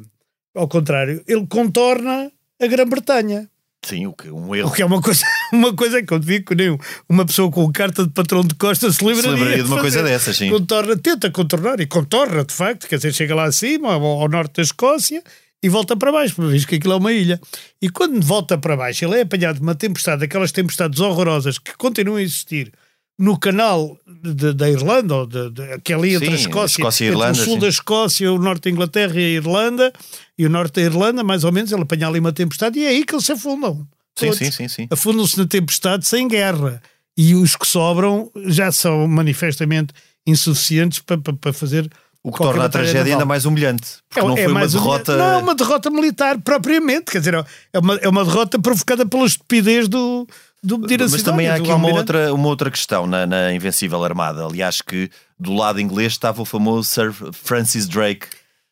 Ao 0.56 0.68
contrário, 0.68 1.24
ele 1.28 1.48
contorna 1.48 2.32
a 2.60 2.68
Grã-Bretanha. 2.68 3.50
Sim, 3.82 4.08
o 4.08 4.14
que, 4.14 4.30
um 4.30 4.54
erro. 4.54 4.70
O 4.70 4.72
que 4.72 4.82
é 4.82 4.86
uma 4.86 5.02
coisa, 5.02 5.24
uma 5.54 5.74
coisa 5.74 6.04
que 6.04 6.14
eu 6.14 6.20
digo 6.20 6.48
que 6.48 6.56
nem 6.56 6.78
uma 7.08 7.26
pessoa 7.26 7.50
com 7.50 7.72
carta 7.72 8.04
de 8.06 8.12
patrão 8.12 8.44
de 8.44 8.54
Costa 8.56 8.92
se 8.92 9.04
lembraria, 9.04 9.58
se 9.58 9.64
de 9.64 9.70
uma 9.70 9.80
coisa 9.80 10.04
dessas, 10.04 10.36
sim. 10.36 10.50
Contorna, 10.50 10.98
tenta 10.98 11.32
contornar 11.32 11.80
e 11.80 11.88
contorna, 11.88 12.44
de 12.44 12.54
facto, 12.54 12.88
quer 12.88 12.98
dizer, 12.98 13.14
chega 13.14 13.34
lá 13.34 13.46
acima, 13.46 13.94
ao, 13.94 14.04
ao 14.04 14.28
norte 14.28 14.58
da 14.58 14.64
Escócia 14.64 15.24
e 15.64 15.70
volta 15.70 15.96
para 15.96 16.12
baixo, 16.12 16.36
para 16.36 16.48
ver 16.48 16.66
que 16.66 16.76
aquilo 16.76 16.94
é 16.94 16.98
uma 16.98 17.12
ilha. 17.14 17.40
E 17.82 17.90
quando 17.90 18.22
volta 18.22 18.58
para 18.58 18.76
baixo, 18.76 19.06
ele 19.06 19.18
é 19.18 19.22
apanhado 19.22 19.56
de 19.56 19.62
uma 19.62 19.76
tempestade, 19.76 20.24
aquelas 20.24 20.52
tempestades 20.52 21.00
horrorosas 21.00 21.58
que 21.58 21.76
continuam 21.78 22.18
a 22.18 22.22
existir 22.22 22.72
no 23.20 23.38
canal 23.38 23.98
de, 24.24 24.54
da 24.54 24.70
Irlanda, 24.70 25.14
ou 25.14 25.28
de, 25.28 25.50
de, 25.52 25.80
que 25.84 25.92
é 25.92 25.96
ali 25.96 26.16
entre 26.16 26.28
Sim, 26.28 26.32
a 26.32 26.36
Escócia, 26.36 26.82
Escócia 26.82 27.04
e 27.04 27.08
entre 27.10 27.20
Irlanda, 27.20 27.42
o 27.42 27.44
sul 27.44 27.60
da 27.60 27.68
Escócia, 27.68 28.32
o 28.32 28.40
norte 28.40 28.64
da 28.64 28.70
Inglaterra 28.70 29.14
e 29.20 29.26
a 29.26 29.30
Irlanda, 29.30 29.94
e 30.38 30.46
o 30.46 30.50
norte 30.50 30.76
da 30.76 30.82
Irlanda, 30.84 31.24
mais 31.24 31.44
ou 31.44 31.52
menos, 31.52 31.72
ele 31.72 31.82
apanha 31.82 32.08
ali 32.08 32.20
uma 32.20 32.32
tempestade 32.32 32.80
e 32.80 32.86
é 32.86 32.88
aí 32.88 33.04
que 33.06 33.14
eles 33.14 33.26
se 33.26 33.34
afundam. 33.34 33.86
Sim, 34.18 34.28
Todos 34.28 34.38
sim, 34.38 34.52
sim, 34.52 34.68
sim. 34.68 34.88
Afundam-se 34.90 35.38
na 35.38 35.46
tempestade 35.46 36.08
sem 36.08 36.28
guerra. 36.28 36.82
E 37.18 37.36
os 37.36 37.56
que 37.58 37.68
sobram 37.68 38.32
já 38.46 38.72
são 38.72 39.06
manifestamente 39.06 39.94
insuficientes 40.26 41.00
para, 41.00 41.18
para, 41.18 41.34
para 41.34 41.54
fazer. 41.54 41.90
O 42.22 42.32
que 42.32 42.38
torna 42.38 42.66
a 42.66 42.70
tragédia 42.70 43.00
naval. 43.00 43.14
ainda 43.14 43.26
mais 43.26 43.46
humilhante. 43.46 43.98
Porque 44.10 44.26
não 44.28 44.36
foi 44.36 44.48
uma 44.48 44.64
um- 44.64 44.68
derrota. 44.68 45.18
Não 45.18 45.26
é 45.32 45.38
uma 45.38 45.56
derrota 45.56 45.90
militar 45.90 46.40
propriamente, 46.42 47.12
quer 47.12 47.20
dizer, 47.20 47.46
é 47.74 47.80
uma, 47.80 47.96
é 47.96 48.10
uma 48.10 48.26
derrota 48.26 48.60
provocada 48.60 49.06
pela 49.06 49.26
estupidez 49.26 49.88
do, 49.88 50.28
do 50.64 50.78
Medina 50.78 51.08
Mas 51.10 51.24
também 51.24 51.48
há 51.48 51.58
do 51.58 51.64
aqui 51.64 51.72
uma 51.72 51.90
outra, 51.90 52.34
uma 52.34 52.48
outra 52.48 52.70
questão 52.70 53.08
na, 53.08 53.26
na 53.26 53.54
Invencível 53.54 54.04
Armada. 54.04 54.46
Aliás, 54.46 54.82
que 54.82 55.10
do 55.40 55.54
lado 55.54 55.80
inglês 55.80 56.12
estava 56.14 56.42
o 56.42 56.46
famoso 56.46 56.90
Sir 56.90 57.14
Francis 57.32 57.88
Drake, 57.88 58.28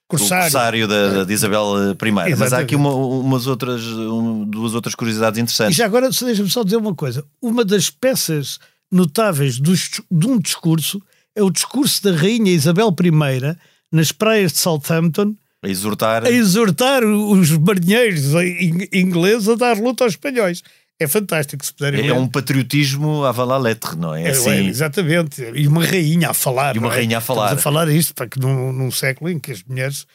Corsário. 0.07 0.41
o 0.47 0.51
corsário 0.51 0.87
da, 0.87 1.09
da- 1.09 1.23
de 1.23 1.33
Isabel 1.33 1.63
I. 1.93 2.11
Mas 2.11 2.17
há 2.17 2.29
Exatamente. 2.29 2.65
aqui 2.65 2.75
uma- 2.75 2.93
umas 2.93 3.47
outras, 3.47 3.81
um- 3.83 4.43
duas 4.45 4.73
outras 4.73 4.95
curiosidades 4.95 5.37
E 5.37 5.41
interessantes. 5.41 5.75
já 5.77 5.85
agora, 5.85 6.09
deixa-me 6.09 6.49
só 6.49 6.63
dizer 6.63 6.77
uma 6.77 6.93
coisa. 6.95 7.23
Uma 7.41 7.63
das 7.63 7.89
peças 7.89 8.59
notáveis 8.91 9.59
dos- 9.59 10.01
de 10.09 10.27
um 10.27 10.39
discurso 10.39 11.01
é 11.35 11.43
o 11.43 11.49
discurso 11.51 12.03
da 12.03 12.11
Rainha 12.15 12.51
Isabel 12.51 12.93
I 13.01 13.57
nas 13.91 14.11
praias 14.11 14.51
de 14.53 14.57
Southampton 14.59 15.35
A 15.63 15.67
exortar. 15.69 16.25
a 16.25 16.31
exortar 16.31 17.03
os 17.03 17.51
marinheiros 17.51 18.33
in- 18.33 18.87
ingleses 18.93 19.47
a 19.49 19.55
dar 19.55 19.77
luta 19.77 20.03
aos 20.03 20.13
espanhóis. 20.13 20.63
É 20.99 21.07
fantástico, 21.07 21.63
se 21.63 21.73
puderem 21.73 21.99
É 21.99 22.03
ver. 22.03 22.11
um 22.13 22.27
patriotismo 22.27 23.23
à 23.23 23.31
la 23.31 23.57
lettre, 23.57 23.95
não 23.95 24.15
é? 24.15 24.23
É, 24.23 24.29
assim, 24.29 24.49
é, 24.49 24.63
exatamente. 24.63 25.41
E 25.53 25.67
uma 25.67 25.85
rainha 25.85 26.29
a 26.29 26.33
falar. 26.33 26.75
E 26.75 26.79
uma 26.79 26.91
é? 26.91 26.95
rainha 26.95 27.19
a 27.19 27.21
falar. 27.21 27.43
Estamos 27.53 27.61
a 27.61 27.63
falar 27.63 27.87
isto 27.89 28.15
para 28.15 28.27
que 28.27 28.39
num, 28.39 28.71
num 28.73 28.89
século 28.89 29.29
em 29.29 29.37
que 29.39 29.51
as 29.51 29.61
mulheres, 29.63 30.07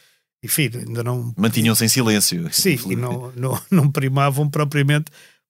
enfim, 0.43 0.69
ainda 0.75 1.05
não. 1.05 1.33
Mantinham-se 1.37 1.85
em 1.85 1.89
silêncio. 1.89 2.49
Sim, 2.53 2.79
e 2.91 2.97
não, 2.97 3.33
não, 3.37 3.61
não 3.71 3.91
primavam 3.91 4.49
propriamente 4.51 5.07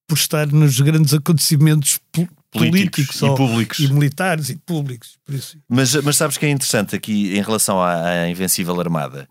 por 0.07 0.17
estar 0.19 0.47
nos 0.49 0.79
grandes 0.81 1.15
acontecimentos 1.15 1.99
po- 2.13 2.29
Políticos 2.51 3.07
políticos 3.07 3.23
e 3.23 3.35
públicos. 3.35 3.79
e 3.79 3.91
militares 3.91 4.51
e 4.51 4.57
públicos. 4.57 5.17
Mas, 5.67 5.95
mas 5.95 6.17
sabes 6.19 6.37
que 6.37 6.45
é 6.45 6.51
interessante 6.51 6.95
aqui 6.95 7.35
em 7.35 7.41
relação 7.41 7.81
à, 7.81 7.95
à 8.25 8.29
Invencível 8.29 8.79
Armada? 8.79 9.27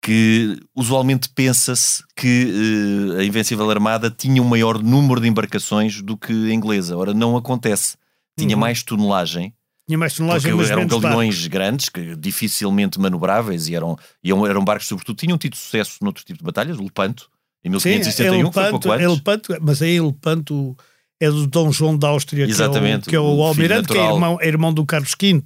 Que 0.00 0.56
usualmente 0.74 1.28
pensa-se 1.28 2.02
que 2.16 3.14
eh, 3.16 3.20
a 3.20 3.24
Invencível 3.24 3.68
Armada 3.70 4.10
tinha 4.10 4.40
um 4.40 4.44
maior 4.46 4.80
número 4.82 5.20
de 5.20 5.26
embarcações 5.28 6.00
do 6.00 6.16
que 6.16 6.32
a 6.32 6.54
inglesa. 6.54 6.96
Ora, 6.96 7.12
não 7.12 7.36
acontece. 7.36 7.96
Tinha 8.38 8.54
Uhum. 8.54 8.60
mais 8.60 8.82
tonelagem, 8.84 9.52
Tinha 9.88 9.98
mais 9.98 10.14
tonelagem, 10.14 10.52
porque 10.54 10.70
eram 10.70 10.86
galeões 10.86 11.46
grandes, 11.48 11.88
que 11.88 12.14
dificilmente 12.14 13.00
manobráveis 13.00 13.68
e 13.68 13.74
eram, 13.74 13.98
e 14.22 14.30
eram, 14.30 14.64
barcos, 14.64 14.86
sobretudo, 14.86 15.16
tinham 15.16 15.36
tido 15.36 15.56
sucesso 15.56 15.96
noutro 16.02 16.24
tipo 16.24 16.38
de 16.38 16.44
batalhas, 16.44 16.78
o 16.78 16.82
Lepanto, 16.84 17.28
em 17.64 17.68
Sim, 17.80 17.88
1571, 17.98 18.48
que 18.48 18.54
foi 18.54 18.70
pouco 18.70 18.92
antes. 18.92 19.04
Elepanto, 19.04 19.56
mas 19.60 19.82
aí 19.82 19.96
Elepanto 19.96 20.76
é 21.20 21.28
do 21.28 21.46
Dom 21.48 21.72
João 21.72 21.98
da 21.98 22.08
Áustria, 22.08 22.46
que 22.46 22.52
é 22.52 22.54
o- 22.54 22.56
Exatamente, 22.56 23.08
que 23.08 23.16
é 23.16 23.20
o, 23.20 23.24
o 23.38 23.42
almirante, 23.42 23.88
que 23.88 23.98
é 23.98 24.04
irmão, 24.04 24.38
é 24.40 24.46
irmão 24.46 24.72
do 24.72 24.86
Carlos 24.86 25.14
V. 25.20 25.42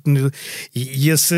E, 0.74 1.06
e 1.06 1.08
esse, 1.08 1.34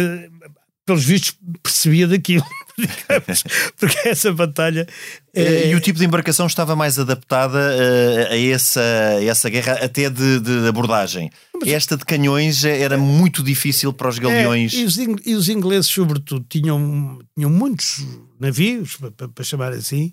pelos 0.85 1.05
vistos, 1.05 1.37
percebia 1.63 2.09
daquilo, 2.09 2.45
digamos, 2.79 3.43
porque 3.79 4.09
essa 4.09 4.33
batalha. 4.33 4.87
É- 5.35 5.71
E 5.71 5.75
o 5.75 5.81
tipo 5.81 5.99
de 5.99 6.05
embarcação 6.05 6.47
estava 6.47 6.75
mais 6.77 6.99
adaptada 6.99 7.59
eh, 7.59 8.29
a, 8.31 8.37
essa, 8.55 8.81
a 8.81 9.25
essa 9.25 9.49
guerra, 9.51 9.73
até 9.83 10.09
de, 10.11 10.41
de 10.41 10.69
abordagem. 10.69 11.31
Esta 11.67 11.97
de 11.97 12.05
canhões 12.05 12.65
era 12.65 12.97
muito 12.99 13.43
difícil 13.43 13.93
para 13.93 14.09
os 14.09 14.19
galeões. 14.19 14.75
É, 14.75 14.79
e, 14.79 14.85
os, 14.85 14.99
ing- 14.99 15.21
e 15.25 15.35
os 15.35 15.49
ingleses, 15.49 15.87
sobretudo, 15.91 16.45
tinham, 16.49 17.19
tinham 17.37 17.51
muitos 17.51 18.05
navios, 18.39 18.97
pa- 18.97 19.11
pa- 19.11 19.29
para, 19.29 19.45
chamar 19.45 19.73
assim, 19.73 20.11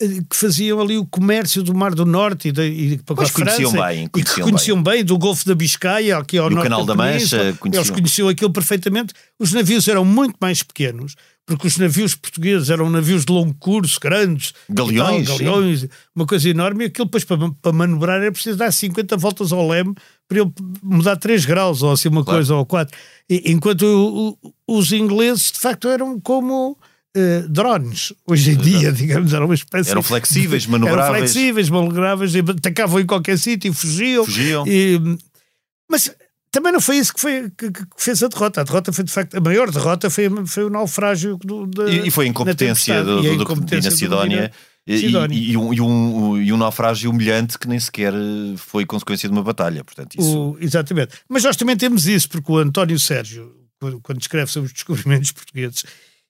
eh, 0.00 0.06
que 0.28 0.36
faziam 0.36 0.80
ali 0.80 0.96
o 0.98 1.06
comércio 1.06 1.62
do 1.62 1.74
Mar 1.74 1.94
do 1.94 2.04
Norte 2.06 2.48
e, 2.48 2.52
da, 2.52 2.64
e 2.66 2.98
para 2.98 3.22
a 3.24 3.26
França, 3.28 3.56
conheciam 3.56 3.72
bem, 3.72 4.02
e 4.04 4.06
que 4.06 4.10
conheciam 4.10 4.48
conheciam 4.48 4.82
bem. 4.82 5.04
do 5.04 5.16
Golfo 5.18 5.46
da 5.46 5.54
Biscaia, 5.54 6.16
aqui 6.18 6.38
ao 6.38 6.46
E 6.50 6.52
o 6.52 6.56
norte 6.56 6.68
Canal 6.68 6.84
da 6.84 6.94
Mancha, 6.94 7.12
Península. 7.38 7.52
conheciam. 7.58 7.82
Eles 7.82 7.90
conheciam 7.90 8.28
aquilo 8.28 8.50
perfeitamente. 8.52 9.14
Os 9.38 9.52
navios 9.52 9.86
eram 9.88 10.04
muito 10.04 10.36
mais 10.40 10.62
pequenos, 10.62 11.14
porque 11.46 11.68
os 11.68 11.76
navios 11.78 12.14
portugueses 12.16 12.70
eram 12.70 12.90
navios 12.90 13.24
de 13.24 13.32
longo 13.32 13.54
curso, 13.54 14.00
grandes, 14.00 14.52
Galeões, 14.68 15.24
e 15.24 15.26
tal, 15.28 15.38
galeões 15.38 15.86
uma 16.14 16.26
coisa 16.26 16.48
enorme, 16.50 16.84
e 16.84 16.86
aquilo 16.88 17.04
depois 17.04 17.22
para, 17.24 17.38
para 17.62 17.72
manobrar 17.72 18.20
era 18.20 18.32
preciso 18.32 18.58
dar 18.58 18.72
50 18.72 19.16
voltas 19.16 19.52
ao 19.52 19.66
leme 19.68 19.94
para 20.28 20.40
ele 20.40 20.52
mudar 20.82 21.14
3 21.16 21.44
graus 21.44 21.82
ou 21.82 21.92
assim 21.92 22.08
uma 22.08 22.24
Claro. 22.24 22.38
coisa 22.38 22.54
ou 22.56 22.66
4. 22.66 22.98
Enquanto 23.30 23.82
o- 23.82 24.36
o- 24.66 24.78
os 24.78 24.90
ingleses 24.92 25.52
de 25.52 25.58
facto 25.60 25.88
eram 25.88 26.18
como 26.20 26.76
eh, 27.18 27.44
drones 27.48 28.12
hoje 28.26 28.50
em 28.50 28.56
dia, 28.58 28.92
digamos, 28.92 29.32
eram 29.32 29.46
uma 29.46 29.54
espécie 29.54 29.90
Eram 29.90 30.02
flexíveis, 30.02 30.66
manobráveis. 30.68 31.06
Eram 31.08 31.18
flexíveis, 31.18 31.70
manobráveis, 31.70 32.34
e 32.34 32.40
atacavam 32.40 33.00
em 33.00 33.06
qualquer 33.06 33.38
sítio 33.38 33.70
e 33.70 33.74
fugiam. 33.74 34.24
Fugiam. 34.24 34.66
E, 34.66 35.00
mas 35.90 36.10
também 36.56 36.72
não 36.72 36.80
foi 36.80 36.96
isso 36.96 37.12
que, 37.12 37.20
foi, 37.20 37.50
que, 37.50 37.70
que 37.70 37.82
fez 37.98 38.22
a 38.22 38.28
derrota. 38.28 38.62
A 38.62 38.64
derrota 38.64 38.92
foi 38.92 39.04
de 39.04 39.12
facto 39.12 39.34
a 39.36 39.40
maior 39.40 39.70
derrota 39.70 40.08
foi, 40.08 40.24
foi 40.46 40.64
o 40.64 40.70
naufrágio 40.70 41.36
do, 41.44 41.66
da- 41.66 41.88
E, 41.90 42.08
e 42.08 42.10
foi 42.10 42.24
a 42.24 42.28
incompetência 42.28 43.04
do, 43.04 43.20
do, 43.22 43.42
incompetência 43.42 43.90
do 43.90 43.96
Sidónia. 43.96 44.50
E, 44.86 44.94
e- 44.94 45.50
e 45.50 45.56
um, 45.56 45.74
e, 45.74 45.80
um, 45.80 46.42
e 46.42 46.52
um 46.52 46.56
naufrágio 46.56 47.10
humilhante 47.10 47.58
que 47.58 47.66
nem 47.68 47.78
sequer 47.78 48.14
eh, 48.14 48.54
foi 48.56 48.86
consequência 48.86 49.28
de 49.28 49.34
uma 49.34 49.42
batalha. 49.42 49.82
Portanto, 49.84 50.14
isso. 50.18 50.52
O- 50.52 50.56
exatamente. 50.60 51.16
Mas 51.28 51.42
nós 51.44 51.56
também 51.56 51.76
temos 51.76 52.06
isso, 52.06 52.28
porque 52.28 52.50
o 52.52 52.56
António 52.58 52.98
Sérgio, 52.98 53.52
quando, 53.80 54.00
quando 54.00 54.20
escreve 54.20 54.50
sobre 54.50 54.68
os 54.68 54.72
descobrimentos 54.72 55.32
portugueses, 55.32 55.84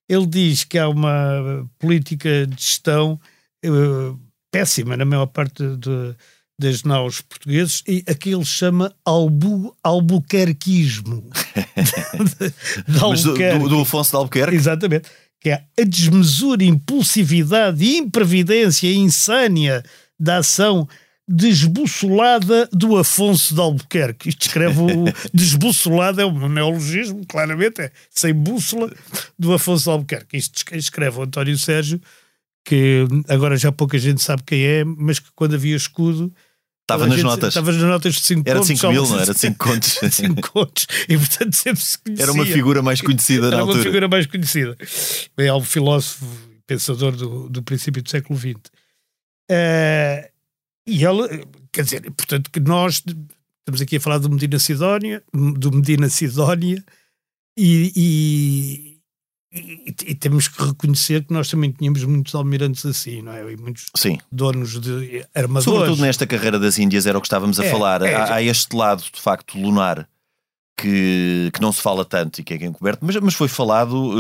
ele 0.09 0.27
diz 0.27 0.65
que 0.65 0.79
há 0.79 0.89
uma 0.89 1.69
política 1.79 2.47
de 2.47 2.55
gestão 2.63 3.21
eh, 3.63 3.69
péssima 4.51 4.97
na 4.97 5.05
maior 5.05 5.27
parte 5.27 5.63
de- 5.77 6.15
das 6.59 6.83
naus 6.83 7.21
portugueses 7.21 7.83
e 7.87 8.03
aqui 8.07 8.31
ele 8.31 8.45
chama 8.45 8.95
albu, 9.05 9.77
albuquerquismo. 9.83 11.23
de, 12.39 12.55
Mas 12.89 13.23
do, 13.23 13.31
Albuquerque. 13.31 13.59
do, 13.59 13.69
do 13.69 13.81
Afonso 13.81 14.11
de 14.11 14.17
Albuquerque, 14.17 14.55
Exatamente. 14.55 15.09
Que 15.39 15.51
é 15.51 15.65
a 15.79 15.85
desmesura, 15.85 16.65
impulsividade 16.65 17.85
e 17.85 17.99
imprevidência 17.99 18.93
insânia 18.93 19.85
da 20.19 20.39
ação 20.39 20.89
desbussolada 21.29 22.69
do 22.73 22.97
Afonso 22.97 23.55
de 23.55 23.61
Albuquerque. 23.61 24.29
Isto 24.29 24.47
escreve 24.47 24.81
o 24.81 25.05
desbussolado, 25.35 26.21
é 26.21 26.27
um 26.27 26.49
neologismo, 26.49 27.25
claramente, 27.27 27.83
é 27.83 27.91
sem 28.11 28.33
bússola 28.33 28.91
do 29.39 29.53
Afonso 29.53 29.85
de 29.85 29.91
Albuquerque. 29.91 30.37
Isto 30.37 30.75
escreve 30.75 31.19
o 31.19 31.23
António 31.23 31.59
Sérgio, 31.59 32.01
que 32.65 33.05
agora 33.29 33.57
já 33.57 33.71
pouca 33.71 33.99
gente 33.99 34.23
sabe 34.23 34.43
quem 34.45 34.65
é, 34.65 34.85
mas 34.85 35.19
que 35.19 35.29
quando 35.35 35.55
havia 35.55 35.77
escudo. 35.77 36.33
Estava 36.87 37.07
nas 37.07 37.23
notas. 37.23 37.49
Estava 37.49 37.73
nas 37.73 37.83
notas 37.83 38.15
de 38.15 38.21
5 38.21 38.43
Era 38.49 38.59
contos. 38.61 38.69
5 38.69 38.81
só- 38.81 38.91
mil, 38.93 39.07
não 39.07 39.19
era? 39.21 39.35
5 39.35 39.59
contos. 39.59 39.99
cinco 40.15 40.53
contos. 40.53 40.87
E 41.09 41.19
portanto 41.19 41.53
sempre 41.55 41.83
se 41.83 41.99
conhecia. 41.99 42.25
Era 42.25 42.33
uma 42.33 42.47
figura 42.47 42.81
mais 42.83 43.01
conhecida 43.01 43.43
na 43.43 43.47
Era 43.49 43.57
uma 43.57 43.63
altura. 43.73 43.83
figura 43.85 44.09
mais 44.09 44.27
conhecida. 44.27 44.77
É 45.37 45.53
um 45.53 45.61
filósofo, 45.63 46.25
pensador 46.67 47.13
do, 47.17 47.49
do 47.49 47.63
princípio 47.63 48.03
do 48.03 48.09
século 48.09 48.39
XX. 48.39 48.55
Eh, 49.51 50.31
e 50.87 51.05
ele, 51.05 51.45
quer 51.73 51.83
dizer, 51.85 52.03
portanto, 52.13 52.51
que 52.51 52.61
nós 52.61 53.03
estamos 53.61 53.81
aqui 53.83 53.97
a 53.97 54.01
falar 54.01 54.19
do 54.19 54.31
Medina 54.31 54.59
Sidónia, 54.59 55.23
do 55.33 55.73
Medina 55.73 56.09
Sidónia, 56.09 56.85
e, 57.59 57.93
e, 57.97 58.96
e- 59.59 59.95
e 60.11 60.15
temos 60.15 60.49
que 60.49 60.63
reconhecer 60.63 61.25
que 61.25 61.33
nós 61.33 61.49
também 61.49 61.71
tínhamos 61.73 62.03
muitos 62.05 62.35
almirantes 62.35 62.85
assim, 62.87 63.23
não 63.23 63.33
é? 63.33 63.53
E 63.53 63.57
muitos 63.57 63.87
Sim. 63.97 64.19
donos 64.31 64.81
de 64.81 65.25
armadores. 65.35 65.65
Sobretudo 65.65 66.03
nesta 66.03 66.27
carreira 66.27 66.59
das 66.59 66.79
Índias 66.79 67.07
era 67.07 67.17
o 67.17 67.21
que 67.21 67.27
estávamos 67.27 67.59
a 67.61 67.65
É, 67.65 67.71
falar. 67.71 68.03
é. 68.03 68.15
Há, 68.15 68.35
há 68.35 68.43
este 68.43 68.75
lado, 68.77 69.03
de 69.13 69.21
facto, 69.21 69.59
lunar 69.59 70.09
que, 70.79 71.51
que 71.55 71.61
não 71.61 71.73
se 71.73 71.81
fala 71.81 72.05
tanto 72.05 72.41
e 72.41 72.45
que 72.45 72.53
é 72.55 72.57
encoberto, 72.67 73.05
mas, 73.05 73.17
mas 73.17 73.35
foi 73.35 73.49
falado 73.49 74.13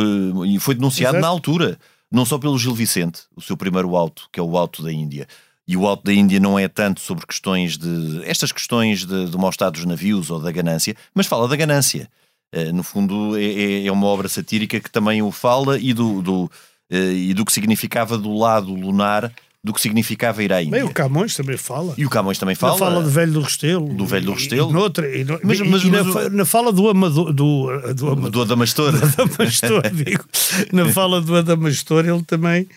eh, 0.44 0.48
e 0.48 0.58
foi 0.58 0.74
denunciado 0.74 1.16
Exato. 1.16 1.22
na 1.22 1.28
altura, 1.28 1.78
não 2.10 2.24
só 2.24 2.38
pelo 2.38 2.58
Gil 2.58 2.74
Vicente, 2.74 3.22
o 3.36 3.42
seu 3.42 3.56
primeiro 3.56 3.94
alto, 3.94 4.28
que 4.32 4.40
é 4.40 4.42
o 4.42 4.56
alto 4.56 4.82
da 4.82 4.92
Índia. 4.92 5.26
E 5.68 5.76
o 5.76 5.86
alto 5.86 6.04
da 6.04 6.12
Índia 6.12 6.38
não 6.38 6.56
é 6.58 6.68
tanto 6.68 7.00
sobre 7.00 7.26
questões 7.26 7.76
de. 7.76 8.22
estas 8.24 8.52
questões 8.52 9.04
de, 9.04 9.26
do 9.26 9.38
mau 9.38 9.50
estado 9.50 9.72
dos 9.74 9.84
navios 9.84 10.30
ou 10.30 10.38
da 10.40 10.52
ganância, 10.52 10.94
mas 11.12 11.26
fala 11.26 11.48
da 11.48 11.56
ganância. 11.56 12.08
Eh, 12.52 12.72
no 12.72 12.82
fundo, 12.82 13.36
é, 13.36 13.42
é- 13.44 13.86
é 13.86 13.92
uma 13.92 14.06
obra 14.06 14.28
satírica 14.28 14.78
que 14.80 14.90
também 14.90 15.20
o 15.22 15.30
fala 15.32 15.78
e 15.78 15.92
do, 15.92 16.22
do, 16.22 16.50
eh, 16.90 17.12
e 17.12 17.34
do 17.34 17.44
que 17.44 17.52
significava 17.52 18.16
do 18.16 18.32
lado 18.36 18.72
lunar, 18.74 19.32
do 19.64 19.72
que 19.72 19.80
significava 19.80 20.44
ir 20.44 20.52
à 20.52 20.62
Índia. 20.62 20.78
Bem, 20.78 20.84
o 20.88 20.92
Camões 20.94 21.34
também 21.34 21.56
fala. 21.56 21.92
E 21.98 22.06
o 22.06 22.08
Camões 22.08 22.38
também 22.38 22.54
Fala, 22.54 22.78
fala. 22.78 22.90
fala 22.92 23.02
do 23.04 23.10
velho 23.10 23.32
do 23.32 23.40
Restelo. 23.40 23.92
Do 23.94 24.06
velho 24.06 24.26
do 24.26 24.30
E- 24.30 24.34
Restelo. 24.34 24.70
E, 24.70 24.72
noutra, 24.72 25.16
e, 25.16 25.24
no- 25.24 25.40
Mas- 25.42 25.58
e- 25.58 25.64
mas- 25.64 25.82
e 25.82 25.90
na, 25.90 26.04
mas 26.04 26.32
na 26.32 26.44
fala 26.44 26.72
do 26.72 26.88
Amador. 26.88 27.32
Do, 27.32 27.66
do 27.94 28.08
Amador. 28.10 28.30
do 28.30 28.42
Adamastor. 28.42 28.94
Adamastor, 28.94 29.82
digo. 29.92 30.24
Na 30.72 30.88
fala 30.92 31.20
do 31.20 31.34
Adamastor, 31.34 32.06
ele 32.06 32.22
também 32.22 32.68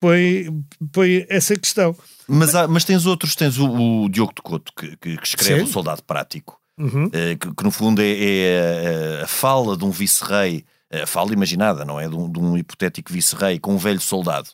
põe, 0.00 0.46
põe 0.92 1.26
essa 1.28 1.56
questão. 1.56 1.96
mas, 2.28 2.54
há- 2.54 2.68
mas 2.68 2.84
tens 2.84 3.06
outros, 3.06 3.34
tens 3.34 3.58
o, 3.58 4.04
o 4.04 4.08
Diogo 4.08 4.32
de 4.36 4.42
Couto, 4.42 4.72
que, 4.78 4.96
que- 4.98 5.16
que 5.16 5.26
escreve 5.26 5.64
Sim. 5.64 5.68
O 5.68 5.72
Soldado 5.72 6.02
Prático. 6.04 6.60
Uhum. 6.78 7.10
que, 7.10 7.54
que, 7.54 7.64
no 7.64 7.70
fundo 7.70 8.00
é, 8.00 8.06
é 8.06 9.20
a, 9.20 9.24
a, 9.24 9.26
fala 9.26 9.76
de 9.76 9.84
um 9.84 9.90
vice-rei, 9.90 10.64
a 10.90 11.06
fala 11.06 11.32
imaginada, 11.32 11.84
não 11.84 11.98
é? 11.98 12.08
De 12.08 12.14
um, 12.14 12.30
de 12.30 12.38
um 12.38 12.56
hipotético 12.56 13.12
vice-rei 13.12 13.58
com 13.58 13.74
um 13.74 13.78
velho 13.78 14.00
soldado 14.00 14.50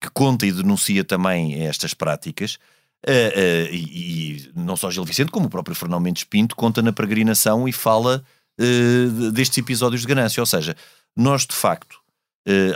que 0.00 0.10
conta 0.10 0.46
e 0.46 0.52
denuncia 0.52 1.04
também 1.04 1.62
estas 1.66 1.92
práticas. 1.92 2.58
Uh, 3.06 3.10
uh, 3.10 3.74
e, 3.74 4.44
e, 4.46 4.50
não 4.54 4.76
só 4.76 4.90
Gil 4.90 5.04
Vicente, 5.04 5.30
como 5.30 5.46
o 5.46 5.50
próprio 5.50 5.76
Fernão 5.76 6.00
Mendes 6.00 6.24
Pinto 6.24 6.56
conta 6.56 6.82
na 6.82 6.92
peregrinação 6.92 7.68
e 7.68 7.72
fala 7.72 8.24
uh, 8.58 9.30
destes 9.32 9.58
episódios 9.58 10.00
de 10.00 10.06
ganância. 10.06 10.40
Ou 10.40 10.46
seja, 10.46 10.74
nós 11.14 11.46
de 11.46 11.54
facto, 11.54 12.00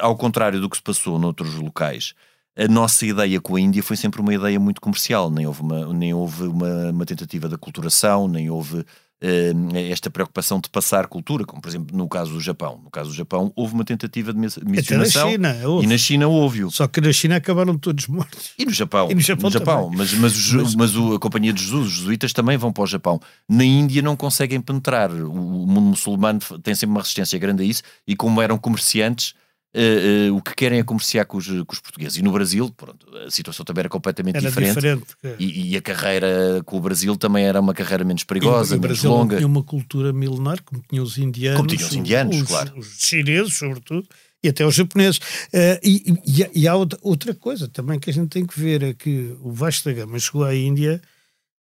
ao 0.01 0.17
contrário 0.17 0.61
do 0.61 0.69
que 0.69 0.77
se 0.77 0.83
passou 0.83 1.19
noutros 1.19 1.55
locais, 1.55 2.15
a 2.57 2.69
nossa 2.69 3.05
ideia 3.05 3.41
com 3.41 3.57
a 3.57 3.61
Índia 3.61 3.83
foi 3.83 3.97
sempre 3.97 4.21
uma 4.21 4.33
ideia 4.33 4.59
muito 4.61 4.81
comercial. 4.81 5.31
Nem 5.31 5.47
houve 5.47 5.63
uma, 5.63 5.93
nem 5.93 6.15
houve 6.15 6.45
uma, 6.45 6.91
uma 6.91 7.05
tentativa 7.05 7.49
de 7.49 7.55
aculturação, 7.57 8.29
nem 8.29 8.49
houve 8.49 8.79
uh, 8.79 9.77
esta 9.91 10.09
preocupação 10.09 10.61
de 10.61 10.71
passar 10.71 11.09
cultura, 11.09 11.45
como 11.45 11.61
por 11.61 11.69
exemplo 11.69 11.97
no 11.97 12.09
caso 12.09 12.33
do 12.33 12.41
Japão. 12.41 12.81
No 12.85 12.91
caso 12.91 13.11
do 13.11 13.17
Japão 13.17 13.53
houve 13.57 13.75
uma 13.75 13.85
tentativa 13.85 14.33
de 14.33 14.39
missionação. 14.39 15.29
Até 15.29 15.39
na 15.39 15.53
China, 15.53 15.69
houve. 15.69 15.85
E 15.85 15.89
na 15.89 15.99
China 15.99 16.29
houve. 16.29 16.71
Só 16.71 16.87
que 16.87 17.01
na 17.01 17.13
China 17.13 17.37
acabaram 17.37 17.77
todos 17.77 18.07
mortos. 18.07 18.53
E 18.57 18.65
no 18.65 18.73
Japão. 18.73 19.09
E 19.15 19.15
no 19.15 19.21
Japão, 19.21 19.51
no 19.51 19.53
Japão. 19.53 19.91
Mas, 19.93 20.13
mas, 20.15 20.53
mas, 20.53 20.75
mas 20.77 20.91
a 20.97 21.19
Companhia 21.19 21.53
de 21.53 21.61
Jesus, 21.61 21.89
os 21.89 21.93
jesuítas 21.95 22.33
também 22.33 22.57
vão 22.57 22.73
para 22.73 22.85
o 22.85 22.87
Japão. 22.87 23.21
Na 23.49 23.65
Índia 23.65 24.01
não 24.01 24.17
conseguem 24.17 24.61
penetrar. 24.61 25.11
O 25.11 25.35
mundo 25.67 25.89
muçulmano 25.89 26.39
tem 26.63 26.75
sempre 26.75 26.95
uma 26.95 27.01
resistência 27.01 27.37
grande 27.37 27.65
a 27.65 27.67
isso 27.67 27.83
e 28.07 28.15
como 28.15 28.41
eram 28.41 28.57
comerciantes 28.59 29.35
Uh, 29.75 30.33
uh, 30.33 30.37
o 30.37 30.41
que 30.41 30.55
querem 30.55 30.79
é 30.79 30.85
comerciar 30.85 31.27
com 31.27 31.37
os, 31.37 31.47
com 31.47 31.73
os, 31.73 31.81
portugueses. 31.81 32.17
E 32.17 32.23
no 32.23 32.31
Brasil, 32.31 32.71
pronto, 32.77 33.07
a 33.27 33.31
situação 33.31 33.65
também 33.65 33.81
era 33.81 33.89
completamente 33.89 34.37
era 34.37 34.49
diferente. 34.49 34.75
diferente 34.75 35.17
e, 35.39 35.73
e, 35.73 35.77
a 35.77 35.83
carreira 35.83 36.63
com 36.65 36.77
o 36.77 36.81
Brasil 36.81 37.17
também 37.17 37.45
era 37.45 37.61
uma 37.61 37.75
carreira 37.75 38.05
menos 38.05 38.23
perigosa, 38.23 38.77
e, 38.77 38.79
menos 38.79 39.01
Brasil 39.01 39.11
longa. 39.11 39.37
tinha 39.37 39.47
uma 39.47 39.65
cultura 39.65 40.13
milenar, 40.13 40.63
como 40.63 40.81
tinham 40.89 41.05
os 41.05 41.19
indianos. 41.19 41.57
Como 41.57 41.69
tinham 41.69 41.89
os 41.89 41.95
indianos, 41.97 42.37
os, 42.37 42.49
claro. 42.49 42.79
Os 42.79 42.87
chineses, 42.99 43.55
sobretudo, 43.55 44.07
e 44.45 44.49
até 44.49 44.65
os 44.65 44.75
japoneses. 44.75 45.19
Uh, 45.19 45.81
e, 45.83 46.49
e, 46.55 46.69
há 46.69 46.77
outra, 46.77 46.99
outra 47.03 47.35
coisa 47.35 47.67
também 47.67 47.99
que 47.99 48.11
a 48.11 48.13
gente 48.13 48.29
tem 48.29 48.47
que 48.47 48.59
ver, 48.59 48.83
é 48.83 48.95
que 48.95 49.37
o 49.41 49.51
Vasco 49.51 49.89
da 49.89 49.95
Gama 49.95 50.19
chegou 50.21 50.45
à 50.45 50.55
Índia 50.55 51.03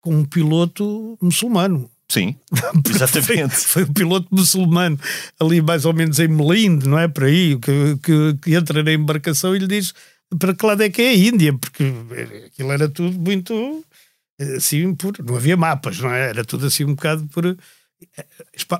com 0.00 0.14
um 0.14 0.24
piloto 0.24 1.16
muçulmano. 1.22 1.90
Sim, 2.10 2.34
exatamente. 2.90 3.54
Foi, 3.54 3.62
foi 3.64 3.82
o 3.84 3.92
piloto 3.94 4.26
muçulmano 4.32 4.98
ali 5.38 5.62
mais 5.62 5.84
ou 5.84 5.94
menos 5.94 6.18
em 6.18 6.26
Melinde, 6.26 6.88
não 6.88 6.98
é? 6.98 7.06
Por 7.06 7.22
aí, 7.22 7.56
que, 7.56 7.96
que, 8.02 8.34
que, 8.42 8.54
entra 8.56 8.82
na 8.82 8.92
embarcação 8.92 9.54
e 9.54 9.60
lhe 9.60 9.68
diz 9.68 9.94
para 10.36 10.52
que 10.52 10.66
lado 10.66 10.82
é 10.82 10.90
que 10.90 11.00
é 11.02 11.10
a 11.10 11.14
Índia, 11.14 11.56
porque 11.56 11.92
aquilo 12.46 12.72
era 12.72 12.88
tudo 12.88 13.16
muito 13.16 13.84
assim, 14.56 14.92
por, 14.92 15.14
não 15.24 15.36
havia 15.36 15.56
mapas, 15.56 16.00
não 16.00 16.12
é? 16.12 16.30
Era 16.30 16.44
tudo 16.44 16.66
assim 16.66 16.84
um 16.84 16.94
bocado 16.96 17.24
por. 17.28 17.56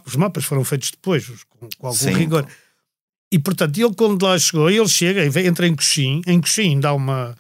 Os 0.05 0.17
mapas 0.17 0.45
foram 0.45 0.65
feitos 0.65 0.91
depois, 0.91 1.29
com, 1.49 1.69
com 1.79 1.87
algum 1.87 1.99
Sim. 1.99 2.15
rigor. 2.15 2.45
E 3.31 3.39
portanto, 3.39 3.79
ele 3.79 3.95
quando 3.95 4.21
lá 4.25 4.37
chegou, 4.41 4.69
ele 4.69 4.89
chega 4.89 5.25
e 5.25 5.47
entra 5.47 5.69
em 5.69 5.77
Coxim, 5.77 6.21
em 6.27 6.41
Coxim 6.41 6.81
dá 6.81 6.93
uma. 6.93 7.37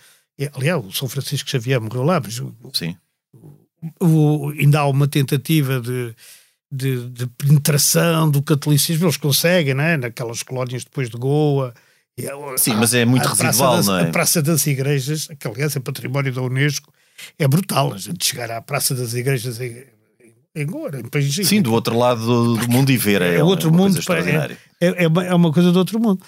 Aliás, 0.54 0.84
o 0.84 0.92
São 0.92 1.08
Francisco 1.08 1.50
Xavier 1.50 1.80
morreu 1.80 2.04
lá, 2.04 2.20
mas. 2.20 2.40
Sim 2.74 2.96
o, 3.32 3.59
ainda 4.58 4.80
há 4.80 4.86
uma 4.86 5.08
tentativa 5.08 5.80
de, 5.80 6.14
de, 6.70 7.08
de, 7.08 7.26
penetração 7.26 8.30
do 8.30 8.42
catolicismo, 8.42 9.06
eles 9.06 9.16
conseguem, 9.16 9.74
né? 9.74 9.96
naquelas 9.96 10.42
colónias 10.42 10.84
depois 10.84 11.08
de 11.08 11.16
Goa. 11.16 11.74
Sim, 12.56 12.74
mas 12.74 12.92
é 12.92 13.04
muito 13.04 13.26
residual, 13.26 13.76
das, 13.76 13.86
não 13.86 13.98
é? 13.98 14.02
A 14.02 14.10
Praça 14.10 14.42
das 14.42 14.66
Igrejas, 14.66 15.28
que 15.38 15.48
aliás 15.48 15.74
é 15.74 15.80
património 15.80 16.32
da 16.32 16.42
Unesco, 16.42 16.92
é 17.38 17.48
brutal 17.48 17.94
a 17.94 17.98
gente 17.98 18.24
chegar 18.24 18.50
à 18.50 18.60
Praça 18.60 18.94
das 18.94 19.14
Igrejas 19.14 19.60
em, 19.60 19.84
em 20.54 20.66
Goa, 20.66 20.90
em. 20.94 21.30
Sim, 21.44 21.62
do 21.62 21.72
outro 21.72 21.96
lado 21.96 22.24
do, 22.24 22.56
do 22.56 22.68
mundo 22.68 22.90
e 22.90 22.96
ver. 22.96 23.22
É, 23.22 23.36
é 23.36 23.44
outro 23.44 23.72
mundo, 23.72 23.98
é, 24.80 24.86
é, 24.86 25.04
é, 25.04 25.34
uma 25.34 25.52
coisa 25.52 25.72
do 25.72 25.78
outro 25.78 25.98
mundo. 25.98 26.22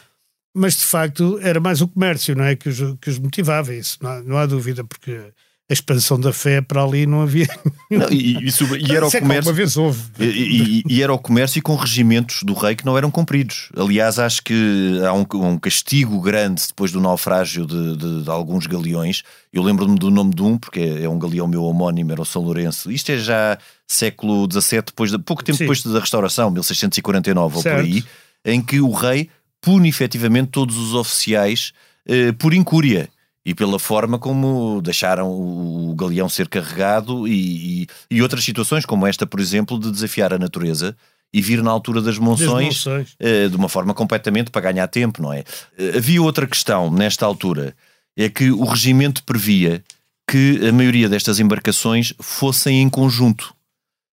Mas 0.54 0.76
de 0.76 0.85
facto 0.85 1.38
era 1.42 1.61
mais 1.61 1.80
o 1.80 1.88
comércio, 1.88 2.35
não 2.35 2.44
é? 2.44 2.56
Que 2.56 2.68
os, 2.68 2.78
que 3.00 3.11
os 3.11 3.18
motivava, 3.18 3.75
isso 3.75 3.99
não 4.02 4.10
há, 4.10 4.23
não 4.23 4.36
há 4.38 4.47
dúvida, 4.47 4.84
porque 4.84 5.32
a 5.73 5.75
expansão 5.75 6.21
da 6.21 6.32
fé 6.35 6.61
para 6.61 6.85
ali 6.85 7.06
não 7.06 7.23
havia. 7.23 7.49
Não, 7.91 8.08
e, 8.11 8.47
isso, 8.47 8.65
e, 8.76 8.95
era 8.95 9.06
o 9.06 9.11
comércio. 9.11 9.50
Uma 9.50 9.56
vez 9.56 9.76
houve. 9.76 10.00
E, 10.19 10.82
e, 10.89 11.02
era 11.02 11.13
o 11.13 11.19
comércio 11.19 11.58
e 11.58 11.63
com 11.63 11.75
regimentos 11.75 12.43
do 12.43 12.54
rei 12.54 12.75
que 12.75 12.87
não 12.87 12.97
eram 12.97 13.11
cumpridos. 13.11 13.69
Aliás, 13.76 14.19
acho 14.19 14.43
que 14.43 14.99
há 15.06 15.13
um, 15.13 15.26
um 15.35 15.58
castigo 15.58 16.19
grande 16.21 16.63
depois 16.69 16.91
do 16.91 17.00
naufrágio 17.00 17.67
de, 17.67 17.97
de, 17.97 18.23
de 18.23 18.30
alguns 18.30 18.67
galeões. 18.67 19.23
Eu 19.52 19.63
lembro-me 19.63 19.99
do 19.99 20.11
nome 20.11 20.35
de 20.35 20.43
um, 20.43 20.56
porque 20.56 20.80
é, 20.80 21.02
é 21.02 21.08
um 21.08 21.19
galeão 21.19 21.47
meu 21.47 21.65
homónimo, 21.65 22.13
era 22.13 22.23
o 22.23 22.25
São 22.25 22.41
Lourenço. 22.41 22.91
Isto 22.91 23.13
é 23.13 23.19
já 23.19 23.58
século 23.87 24.49
XVII, 24.50 24.82
depois 24.87 25.11
de, 25.11 25.19
pouco 25.19 25.45
tempo 25.45 25.58
Sim. 25.58 25.65
depois 25.65 25.82
da 25.82 26.00
restauração, 26.00 26.50
1649 26.50 27.61
certo. 27.61 27.67
ou 27.67 27.82
por 27.82 27.85
aí, 27.85 28.04
em 28.45 28.63
que 28.63 28.80
o 28.80 28.91
rei 28.91 29.28
pune 29.61 29.89
efetivamente 29.89 30.49
todos 30.49 30.78
os 30.78 30.95
oficiais 30.95 31.73
eh, 32.06 32.32
por 32.32 32.54
incúria 32.54 33.11
e 33.45 33.55
pela 33.55 33.78
forma 33.78 34.19
como 34.19 34.81
deixaram 34.83 35.31
o 35.31 35.95
galeão 35.97 36.28
ser 36.28 36.49
carregado 36.49 37.26
e, 37.26 37.83
e, 37.83 37.87
e, 38.11 38.23
outras 38.23 38.45
situações, 38.45 38.87
como 38.87 39.07
esta, 39.07 39.26
por 39.26 39.41
exemplo, 39.41 39.78
de 39.78 39.91
desafiar 39.91 40.33
a 40.33 40.39
natureza 40.39 40.97
e 41.33 41.41
vir 41.41 41.63
na 41.63 41.71
altura 41.71 42.00
das 42.00 42.19
monções. 42.19 42.85
Uh, 42.87 43.49
de 43.50 43.57
uma 43.57 43.69
forma 43.69 43.95
completamente 43.95 44.50
para 44.50 44.73
ganhar 44.73 44.87
tempo, 44.87 45.21
não 45.21 45.33
é? 45.33 45.41
Uh, 45.78 45.97
havia 45.97 46.23
outra 46.23 46.47
questão 46.47 46.91
nesta 46.91 47.26
altura, 47.26 47.75
é 48.17 48.28
que 48.28 48.50
o 48.50 48.65
regimento 48.65 49.25
previa 49.25 49.83
que 50.28 50.67
a 50.69 50.73
maioria 50.73 51.09
destas 51.09 51.41
embarcações 51.41 52.15
fossem 52.21 52.81
em 52.81 52.89
conjunto. 52.89 53.55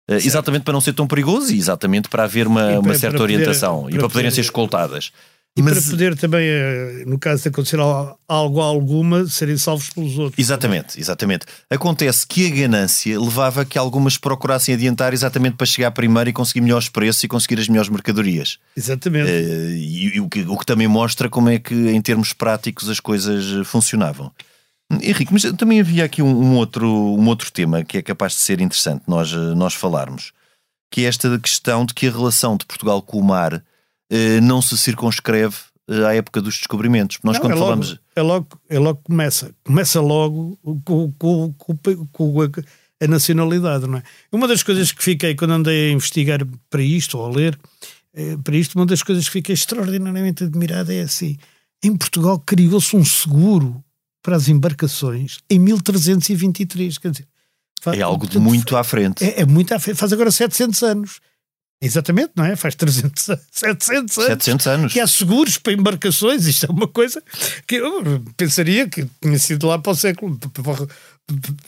Uh, 0.09 0.15
exatamente 0.15 0.63
para 0.63 0.73
não 0.73 0.81
ser 0.81 0.93
tão 0.93 1.05
perigoso 1.05 1.53
e 1.53 1.57
exatamente 1.57 2.09
para 2.09 2.23
haver 2.23 2.47
uma, 2.47 2.61
para, 2.61 2.79
uma 2.79 2.95
certa 2.95 3.17
para 3.17 3.23
orientação 3.23 3.81
poder, 3.83 3.95
e 3.95 3.99
para 3.99 4.09
poderem 4.09 4.31
ser 4.31 4.41
escoltadas. 4.41 5.11
E 5.57 5.61
Mas... 5.61 5.79
para 5.79 5.91
poder 5.91 6.15
também, 6.15 6.47
eh, 6.47 7.03
no 7.05 7.19
caso 7.19 7.43
de 7.43 7.49
acontecer 7.49 7.79
algo 7.79 8.61
alguma, 8.61 9.27
serem 9.27 9.57
salvos 9.57 9.89
pelos 9.89 10.17
outros. 10.17 10.39
Exatamente, 10.39 10.99
exatamente. 10.99 11.45
Acontece 11.69 12.25
que 12.25 12.47
a 12.47 12.49
ganância 12.49 13.19
levava 13.19 13.61
a 13.61 13.65
que 13.65 13.77
algumas 13.77 14.17
procurassem 14.17 14.73
adiantar 14.73 15.13
exatamente 15.13 15.57
para 15.57 15.65
chegar 15.65 15.91
primeiro 15.91 16.29
e 16.29 16.33
conseguir 16.33 16.61
melhores 16.61 16.87
preços 16.87 17.23
e 17.23 17.27
conseguir 17.27 17.59
as 17.59 17.67
melhores 17.67 17.89
mercadorias. 17.89 18.57
Exatamente. 18.75 19.29
Uh, 19.29 19.71
e, 19.71 20.15
e 20.15 20.21
o, 20.21 20.29
que, 20.29 20.41
o 20.41 20.57
que 20.57 20.65
também 20.65 20.87
mostra 20.87 21.29
como 21.29 21.49
é 21.49 21.59
que, 21.59 21.75
em 21.75 22.01
termos 22.01 22.31
práticos, 22.31 22.87
as 22.87 22.99
coisas 22.99 23.67
funcionavam. 23.67 24.31
Henrique, 25.01 25.31
mas 25.31 25.43
também 25.57 25.79
havia 25.79 26.03
aqui 26.03 26.21
um, 26.21 26.27
um, 26.27 26.55
outro, 26.55 26.87
um 26.87 27.27
outro 27.27 27.51
tema 27.51 27.83
que 27.83 27.97
é 27.97 28.01
capaz 28.01 28.33
de 28.33 28.39
ser 28.39 28.59
interessante 28.59 29.03
nós, 29.07 29.31
nós 29.31 29.73
falarmos, 29.73 30.31
que 30.91 31.05
é 31.05 31.07
esta 31.07 31.37
questão 31.37 31.85
de 31.85 31.93
que 31.93 32.07
a 32.07 32.11
relação 32.11 32.57
de 32.57 32.65
Portugal 32.65 33.01
com 33.01 33.19
o 33.19 33.23
mar 33.23 33.53
eh, 33.53 33.61
não 34.41 34.61
se 34.61 34.77
circunscreve 34.77 35.55
eh, 35.89 36.05
à 36.05 36.13
época 36.13 36.39
dos 36.39 36.57
descobrimentos. 36.57 37.17
Nós, 37.23 37.37
não, 37.37 37.41
quando 37.41 37.53
é 37.53 37.55
logo, 37.55 37.65
falamos. 37.65 37.99
É 38.15 38.21
logo, 38.21 38.47
é 38.69 38.79
logo 38.79 39.01
começa. 39.03 39.51
Começa 39.63 39.99
logo 39.99 40.57
com, 40.85 41.11
com, 41.13 41.53
com, 41.53 42.05
com 42.11 42.41
a, 43.01 43.07
nacionalidade, 43.07 43.87
não 43.87 43.97
é? 43.97 44.03
Uma 44.31 44.47
das 44.47 44.61
coisas 44.61 44.91
que 44.91 45.03
fiquei 45.03 45.33
quando 45.33 45.51
andei 45.51 45.89
a 45.89 45.91
investigar 45.91 46.45
para 46.69 46.83
isto, 46.83 47.17
ou 47.17 47.25
a 47.25 47.29
ler, 47.29 47.57
eh, 48.13 48.37
para 48.43 48.55
isto, 48.55 48.75
uma 48.75 48.85
das 48.85 49.01
coisas 49.01 49.25
que 49.25 49.31
fiquei 49.31 49.53
extraordinariamente 49.53 50.43
admirada 50.43 50.93
é 50.93 51.01
assim: 51.01 51.37
em 51.83 51.97
Portugal 51.97 52.39
criou-se 52.39 52.95
um 52.95 53.03
seguro 53.03 53.83
para 54.21 54.35
as 54.35 54.47
embarcações 54.47 55.39
em 55.49 55.57
1323, 55.57 56.97
quer 56.99 57.11
dizer. 57.11 57.27
Faz, 57.81 57.97
é 57.97 58.01
algo 58.01 58.27
de 58.27 58.37
muito 58.37 58.75
à 58.75 58.83
frente. 58.83 59.23
É, 59.23 59.41
é 59.41 59.45
muito 59.45 59.73
à 59.73 59.79
frente, 59.79 59.97
faz 59.97 60.13
agora 60.13 60.29
700 60.29 60.83
anos. 60.83 61.19
Exatamente, 61.81 62.31
não 62.35 62.43
é? 62.43 62.57
Faz 62.57 62.75
300, 62.75 63.23
700 63.51 63.89
anos. 63.89 64.13
700 64.13 64.67
anos. 64.67 64.93
Que 64.93 64.99
há 64.99 65.07
seguros 65.07 65.57
para 65.57 65.71
embarcações. 65.71 66.45
Isto 66.45 66.65
é 66.65 66.69
uma 66.69 66.87
coisa 66.87 67.23
que 67.65 67.75
eu 67.75 68.21
pensaria 68.35 68.89
que 68.89 69.07
tinha 69.21 69.39
sido 69.39 69.67
lá 69.67 69.79
para 69.79 69.93
o 69.93 69.95
século. 69.95 70.37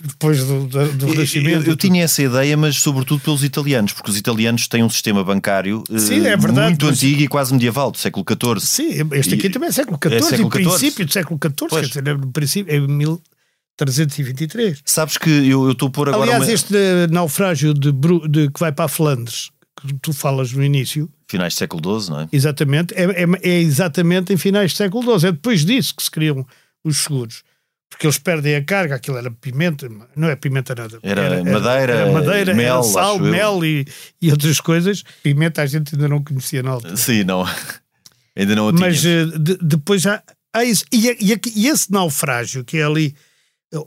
Depois 0.02 0.44
do, 0.44 0.68
do, 0.68 1.06
Renascimento. 1.06 1.66
Eu, 1.66 1.72
eu, 1.72 1.78
tinha 1.78 2.04
essa 2.04 2.22
ideia, 2.22 2.58
mas 2.58 2.76
sobretudo 2.78 3.22
pelos 3.22 3.44
italianos, 3.44 3.94
porque 3.94 4.10
os 4.10 4.18
italianos 4.18 4.68
têm 4.68 4.84
um 4.84 4.90
sistema 4.90 5.24
bancário 5.24 5.84
Sim, 5.98 6.26
é 6.26 6.36
verdade, 6.36 6.70
muito 6.70 6.88
mas... 6.88 6.98
antigo 6.98 7.22
e 7.22 7.28
quase 7.28 7.54
medieval, 7.54 7.92
do 7.92 7.98
século 7.98 8.26
XIV. 8.28 8.60
Sim, 8.60 9.08
este 9.14 9.36
aqui 9.36 9.48
e... 9.48 9.50
também 9.52 9.70
é 9.70 9.72
século 9.72 10.00
XIV, 10.04 10.16
é 10.16 10.22
século 10.22 10.52
XIV. 10.52 10.64
princípio 10.64 11.06
do 11.06 11.14
século 11.14 11.40
XIV, 11.40 11.70
quer 11.70 11.88
dizer, 11.88 12.08
é 12.08 12.14
no 12.16 12.32
princípio, 12.32 12.74
é 12.74 12.80
1323. 12.80 14.82
Sabes 14.84 15.20
que 15.20 15.30
eu 15.30 15.72
estou 15.72 15.90
a 15.90 15.92
pôr 15.92 16.10
agora. 16.10 16.24
Aliás, 16.24 16.44
uma... 16.44 16.52
este 16.52 16.74
naufrágio 17.12 17.76
de, 17.76 17.92
de, 17.92 18.50
que 18.50 18.60
vai 18.60 18.72
para 18.72 18.86
a 18.86 18.90
Flandres 18.90 19.52
que 19.88 19.94
tu 19.96 20.14
falas 20.14 20.52
no 20.52 20.64
início. 20.64 21.10
Finais 21.28 21.54
do 21.54 21.58
século 21.58 22.00
XII, 22.00 22.10
não 22.12 22.20
é? 22.22 22.30
Exatamente, 22.32 22.94
é, 22.94 23.04
é, 23.04 23.26
é, 23.42 23.60
exatamente 23.60 24.34
em 24.34 24.38
finais 24.38 24.74
do 24.74 24.78
século 24.78 25.20
XII. 25.20 25.30
É 25.30 25.32
depois 25.32 25.66
disso 25.66 25.96
que 25.96 26.04
se 26.04 26.12
criam 26.12 26.46
os 26.84 26.98
seguros. 27.04 27.44
Porque 27.90 28.08
eles 28.08 28.18
perdem 28.18 28.56
a 28.56 28.64
carga, 28.64 28.96
aquilo 28.96 29.18
era 29.18 29.30
pimenta, 29.30 29.90
não 30.16 30.30
é 30.30 30.36
pimenta 30.36 30.74
nada. 30.74 30.98
Era, 31.04 31.22
era 31.22 31.44
madeira, 31.44 31.94
era 31.94 32.12
madeira 32.12 32.54
mel, 32.54 32.84
sal, 32.84 33.20
mel 33.20 33.64
e, 33.66 33.86
e, 34.22 34.32
outras 34.32 34.62
coisas. 34.62 35.04
Pimenta 35.22 35.62
a 35.62 35.66
gente 35.66 35.94
ainda 35.94 36.08
não 36.08 36.24
conhecia 36.24 36.64
na 36.64 36.72
altura. 36.72 36.96
Sim, 36.96 37.26
não. 37.26 37.46
ainda 38.36 38.56
não 38.56 38.72
Mas 38.72 39.04
uh, 39.04 39.38
de, 39.38 39.58
depois 39.58 40.02
já 40.04 40.24
há 40.54 40.64
isso. 40.64 40.86
E, 40.92 41.10
e, 41.10 41.40
e, 41.54 41.68
esse 41.68 41.92
naufrágio 41.92 42.64
que 42.64 42.78
é 42.78 42.84
ali 42.84 43.14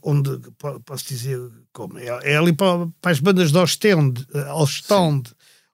onde 0.03 0.39
posso 0.85 1.09
dizer 1.09 1.39
como 1.73 1.99
é, 1.99 2.07
é 2.23 2.37
ali 2.37 2.53
para, 2.53 2.87
para, 3.01 3.11
as 3.11 3.21
bandas 3.21 3.53
de 3.53 3.59
Ostende, 3.59 4.27
Ostende 4.55 5.31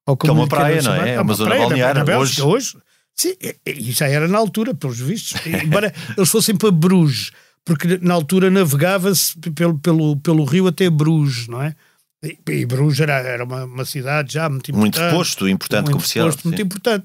ou 0.07 0.17
como 0.17 0.33
que 0.33 0.39
é 0.39 0.43
uma 0.43 0.49
praia, 0.49 0.83
não 0.83 0.95
é? 0.95 1.15
É 1.15 1.21
uma, 1.21 1.35
zona 1.35 1.57
balnear 1.57 2.19
hoje. 2.19 2.43
hoje. 2.43 2.77
Sim, 3.15 3.35
e 3.67 3.93
já 3.93 4.09
era 4.09 4.27
na 4.27 4.39
altura, 4.39 4.75
pelos 4.75 4.99
vistos. 4.99 5.41
Embora 5.63 5.93
eles 6.17 6.31
fossem 6.31 6.57
para 6.57 6.71
Bruges, 6.71 7.33
porque 7.65 7.99
na 8.01 8.15
altura 8.15 8.51
navegava-se 8.51 9.37
pelo, 9.55 9.79
pelo, 9.79 10.17
pelo 10.17 10.45
rio 10.45 10.67
até 10.67 10.89
Bruges, 10.89 11.47
não 11.49 11.63
é? 11.63 11.75
E, 12.23 12.39
e 12.49 12.67
Bruges 12.67 13.01
era, 13.01 13.15
era 13.15 13.45
uma, 13.45 13.65
uma, 13.65 13.85
cidade 13.85 14.35
já 14.35 14.49
muito 14.49 14.71
importante. 14.71 15.01
Muito 15.01 15.17
posto, 15.17 15.49
importante 15.49 15.85
muito 15.85 15.93
comercial. 15.93 16.27
Posto, 16.27 16.49
muito 16.49 16.63
importante. 16.63 17.05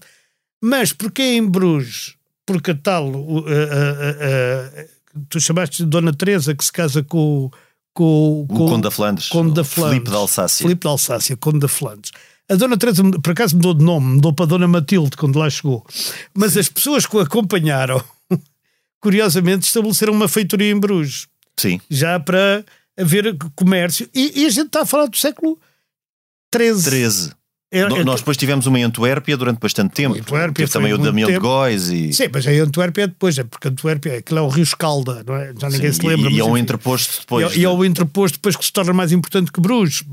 Mas 0.61 0.91
porquê 0.91 1.23
em 1.23 1.45
Bruges? 1.45 2.15
Porque 2.45 2.73
tal, 2.73 3.09
uh, 3.09 3.39
uh, 3.39 3.43
uh, 3.43 4.89
tu 5.29 5.39
chamaste 5.39 5.83
de 5.83 5.89
Dona 5.89 6.13
Teresa 6.13 6.53
que 6.53 6.63
se 6.63 6.71
casa 6.71 7.01
com, 7.01 7.49
com, 7.93 8.45
com 8.47 8.65
o 8.65 8.69
Conde 8.69 8.83
da 8.83 8.91
Flandres, 8.91 9.29
Conde 9.29 9.53
da 9.53 9.63
Flandres 9.63 9.93
Filipe 9.95 10.11
da 10.11 10.17
Alsácia. 10.17 10.63
Filipe 10.63 10.83
da 10.83 10.89
Alsácia, 10.91 11.37
Conde 11.37 11.59
da 11.59 11.67
Flandres. 11.67 12.11
A 12.49 12.55
Dona 12.55 12.77
Teresa, 12.77 13.03
por 13.23 13.31
acaso, 13.31 13.55
mudou 13.55 13.73
de 13.73 13.83
nome, 13.83 14.15
mudou 14.15 14.31
para 14.31 14.45
Dona 14.45 14.67
Matilde 14.67 15.17
quando 15.17 15.39
lá 15.39 15.49
chegou. 15.49 15.85
Mas 16.33 16.53
Sim. 16.53 16.59
as 16.59 16.69
pessoas 16.69 17.05
que 17.05 17.15
o 17.15 17.19
acompanharam, 17.19 18.03
curiosamente, 19.01 19.65
estabeleceram 19.65 20.13
uma 20.13 20.27
feitoria 20.27 20.71
em 20.71 20.79
Bruges. 20.79 21.27
Sim. 21.57 21.81
Já 21.89 22.19
para 22.19 22.63
haver 22.97 23.35
comércio. 23.55 24.07
E, 24.13 24.41
e 24.41 24.45
a 24.45 24.49
gente 24.49 24.67
está 24.67 24.81
a 24.81 24.85
falar 24.85 25.07
do 25.07 25.17
século 25.17 25.59
XIII. 26.55 26.83
13. 26.83 27.31
É, 27.75 27.81
é, 27.81 28.03
nós 28.05 28.21
depois 28.21 28.37
tivemos 28.37 28.65
uma 28.67 28.79
em 28.79 28.83
Antuérpia 28.83 29.35
durante 29.35 29.59
bastante 29.59 29.91
tempo. 29.91 30.17
Antuérpia 30.17 30.65
também 30.67 30.93
o 30.93 30.97
Damião 30.97 31.29
de 31.29 31.37
Góis. 31.37 31.89
E... 31.89 32.13
Sim, 32.13 32.29
mas 32.31 32.47
a 32.47 32.51
Antuérpia 32.51 33.03
é 33.03 33.07
depois, 33.07 33.37
é 33.37 33.43
porque 33.43 33.67
Antuérpia, 33.67 34.19
aquilo 34.19 34.39
é 34.39 34.41
o 34.41 34.47
Rio 34.47 34.63
Escalda, 34.63 35.23
não 35.27 35.35
é? 35.35 35.53
Já 35.59 35.69
ninguém 35.69 35.91
Sim, 35.91 36.01
se 36.01 36.07
lembra. 36.07 36.31
E, 36.31 36.35
e 36.35 36.39
é 36.39 36.43
um 36.45 36.57
entreposto 36.57 37.19
depois. 37.19 37.43
E, 37.43 37.47
é, 37.47 37.49
de... 37.51 37.59
e 37.59 37.65
é 37.65 37.69
o 37.69 37.83
entreposto 37.83 38.37
depois 38.37 38.55
que 38.55 38.63
se 38.63 38.71
torna 38.71 38.93
mais 38.93 39.11
importante 39.11 39.51
que 39.51 39.59
Bruges, 39.59 40.05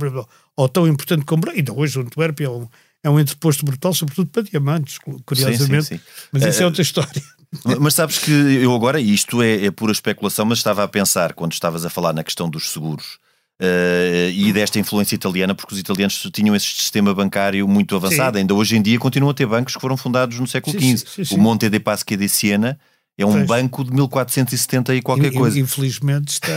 ou 0.56 0.68
tão 0.68 0.88
importante 0.88 1.24
como 1.24 1.42
Bruges. 1.42 1.58
Ainda 1.60 1.72
hoje 1.72 1.98
o 2.00 2.02
Antuérpia 2.02 2.46
é 2.46 2.50
um, 2.50 2.68
é 3.04 3.10
um 3.10 3.20
entreposto 3.20 3.64
brutal, 3.64 3.94
sobretudo 3.94 4.28
para 4.28 4.42
diamantes, 4.42 4.98
curiosamente. 5.24 5.84
Sim, 5.84 5.96
sim, 5.96 5.98
sim. 5.98 6.28
Mas 6.32 6.44
isso 6.44 6.60
é, 6.60 6.62
é 6.62 6.66
outra 6.66 6.82
história. 6.82 7.22
Mas 7.78 7.94
sabes 7.94 8.18
que 8.18 8.30
eu 8.30 8.74
agora, 8.74 9.00
e 9.00 9.12
isto 9.14 9.40
é, 9.42 9.66
é 9.66 9.70
pura 9.70 9.92
especulação, 9.92 10.46
mas 10.46 10.56
estava 10.56 10.82
a 10.82 10.88
pensar, 10.88 11.34
quando 11.34 11.52
estavas 11.52 11.84
a 11.84 11.90
falar 11.90 12.14
na 12.14 12.24
questão 12.24 12.48
dos 12.48 12.72
seguros, 12.72 13.18
Uh, 13.62 14.28
e 14.32 14.52
desta 14.52 14.80
influência 14.80 15.14
italiana, 15.14 15.54
porque 15.54 15.72
os 15.72 15.78
italianos 15.78 16.28
tinham 16.32 16.56
esse 16.56 16.66
sistema 16.66 17.14
bancário 17.14 17.68
muito 17.68 17.94
avançado. 17.94 18.36
Sim. 18.36 18.40
Ainda 18.40 18.54
hoje 18.54 18.76
em 18.76 18.82
dia 18.82 18.98
continuam 18.98 19.30
a 19.30 19.34
ter 19.34 19.46
bancos 19.46 19.76
que 19.76 19.80
foram 19.80 19.96
fundados 19.96 20.36
no 20.40 20.48
século 20.48 20.76
XV. 20.76 21.32
O 21.32 21.38
Monte 21.38 21.68
dei 21.68 21.78
Paschi 21.78 22.16
di 22.16 22.28
Siena 22.28 22.76
é 23.16 23.24
um 23.24 23.46
banco 23.46 23.84
de 23.84 23.92
1470 23.92 24.96
e 24.96 25.00
qualquer 25.02 25.32
coisa. 25.32 25.60
Infelizmente 25.60 26.32
está 26.32 26.48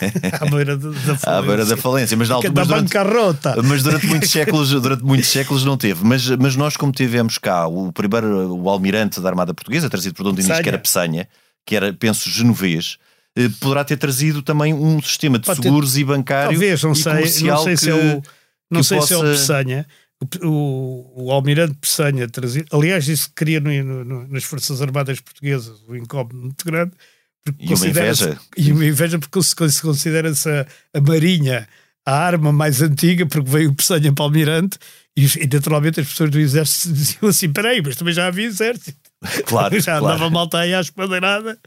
à 0.40 0.46
beira 0.48 0.78
da 0.78 0.92
falência. 0.94 1.30
À 1.30 1.42
beira 1.42 1.66
da 1.66 1.76
falência, 1.76 2.16
mas 2.16 2.28
na 2.30 2.36
altura. 2.36 2.52
Mas 2.54 2.66
durante, 2.66 3.62
mas 3.62 3.82
durante 3.82 4.06
muitos 4.06 4.30
séculos, 4.30 4.70
durante 4.70 5.04
muitos 5.04 5.28
séculos 5.28 5.64
não 5.66 5.76
teve. 5.76 6.02
Mas, 6.02 6.26
mas 6.30 6.56
nós, 6.56 6.78
como 6.78 6.92
tivemos 6.92 7.36
cá, 7.36 7.66
o 7.66 7.92
primeiro, 7.92 8.54
o 8.54 8.70
almirante 8.70 9.20
da 9.20 9.28
Armada 9.28 9.52
Portuguesa, 9.52 9.90
trazido 9.90 10.14
por 10.14 10.22
Dom 10.22 10.32
Dinis, 10.32 10.60
que 10.60 10.68
era 10.68 10.78
Peçanha, 10.78 11.28
que 11.66 11.76
era, 11.76 11.92
penso, 11.92 12.30
genovês 12.30 12.96
poderá 13.60 13.84
ter 13.84 13.96
trazido 13.96 14.42
também 14.42 14.72
um 14.72 15.02
sistema 15.02 15.38
de 15.38 15.46
Pode 15.46 15.62
seguros 15.62 15.94
ter... 15.94 16.00
e 16.00 16.04
bancário 16.04 16.50
Talvez, 16.52 16.82
não 16.82 16.92
e 16.92 16.96
sei, 16.96 17.12
não 17.12 17.58
sei 17.58 17.74
que, 17.74 17.80
se 17.80 17.90
é 17.90 17.94
o, 17.94 18.22
não 18.70 18.82
sei 18.82 18.98
possa... 18.98 19.08
se 19.08 19.14
é 19.14 19.16
o 19.16 19.22
Peçanha. 19.22 19.86
O, 20.42 20.48
o, 20.48 21.24
o 21.24 21.32
Almirante 21.32 21.74
Peçanha 21.74 22.28
trazia, 22.28 22.64
aliás, 22.72 23.08
isso 23.08 23.30
cria 23.34 23.60
no, 23.60 24.04
no, 24.04 24.28
nas 24.28 24.44
Forças 24.44 24.80
Armadas 24.80 25.20
Portuguesas 25.20 25.82
um 25.88 25.96
incómodo 25.96 26.36
muito 26.36 26.64
grande. 26.64 26.92
E 27.58 27.74
uma 27.74 27.86
inveja. 27.86 28.38
E 28.56 28.72
uma 28.72 28.86
inveja 28.86 29.18
porque 29.18 29.42
se 29.42 29.82
considera-se 29.82 30.48
a, 30.48 30.66
a 30.94 31.00
Marinha 31.00 31.68
a 32.06 32.12
arma 32.12 32.52
mais 32.52 32.82
antiga, 32.82 33.26
porque 33.26 33.50
veio 33.50 33.70
o 33.70 33.74
Peçanha 33.74 34.12
para 34.12 34.22
o 34.22 34.26
Almirante, 34.26 34.78
e, 35.16 35.24
e 35.24 35.48
naturalmente 35.52 36.00
as 36.00 36.08
pessoas 36.08 36.30
do 36.30 36.38
Exército 36.38 36.92
diziam 36.94 37.28
assim: 37.28 37.52
peraí, 37.52 37.82
mas 37.82 37.96
também 37.96 38.14
já 38.14 38.26
havia 38.26 38.46
Exército. 38.46 39.03
Claro, 39.46 39.78
já 39.80 39.98
claro. 39.98 40.16
andava 40.16 40.30
malta 40.30 40.58
aí 40.58 40.74
à 40.74 40.80
espadeirada 40.80 41.58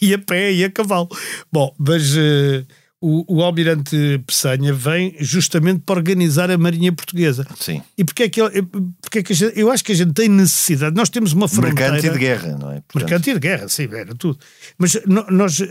e 0.00 0.14
a 0.14 0.18
pé 0.18 0.52
e 0.52 0.64
a 0.64 0.70
cavalo. 0.70 1.08
Bom, 1.52 1.74
mas 1.78 2.14
uh, 2.16 2.66
o, 3.00 3.36
o 3.36 3.42
almirante 3.42 4.22
Peçanha 4.26 4.72
vem 4.72 5.16
justamente 5.20 5.80
para 5.80 5.98
organizar 5.98 6.50
a 6.50 6.58
Marinha 6.58 6.92
Portuguesa. 6.92 7.46
Sim. 7.58 7.82
E 7.96 8.04
porque 8.04 8.24
é 8.24 8.28
que, 8.28 8.40
ele, 8.40 8.62
porque 9.00 9.18
é 9.20 9.22
que 9.22 9.32
gente, 9.32 9.58
eu 9.58 9.70
acho 9.70 9.82
que 9.82 9.92
a 9.92 9.94
gente 9.94 10.12
tem 10.12 10.28
necessidade, 10.28 10.94
nós 10.94 11.08
temos 11.08 11.32
uma 11.32 11.48
fronteira... 11.48 11.92
Mercante 11.92 12.12
de 12.12 12.18
guerra, 12.18 12.58
não 12.58 12.70
é? 12.70 12.82
Portanto... 12.86 13.10
Mercante 13.10 13.32
de 13.32 13.40
guerra, 13.40 13.68
sim, 13.68 13.88
era 13.90 14.14
tudo. 14.14 14.38
Mas 14.76 15.00
no, 15.06 15.26
nós 15.30 15.60
uh, 15.60 15.66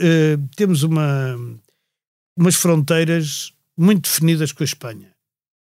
temos 0.55 0.83
uma, 0.83 1.37
umas 2.37 2.55
fronteiras 2.55 3.53
muito 3.77 4.09
definidas 4.09 4.51
com 4.51 4.63
a 4.63 4.65
Espanha 4.65 5.09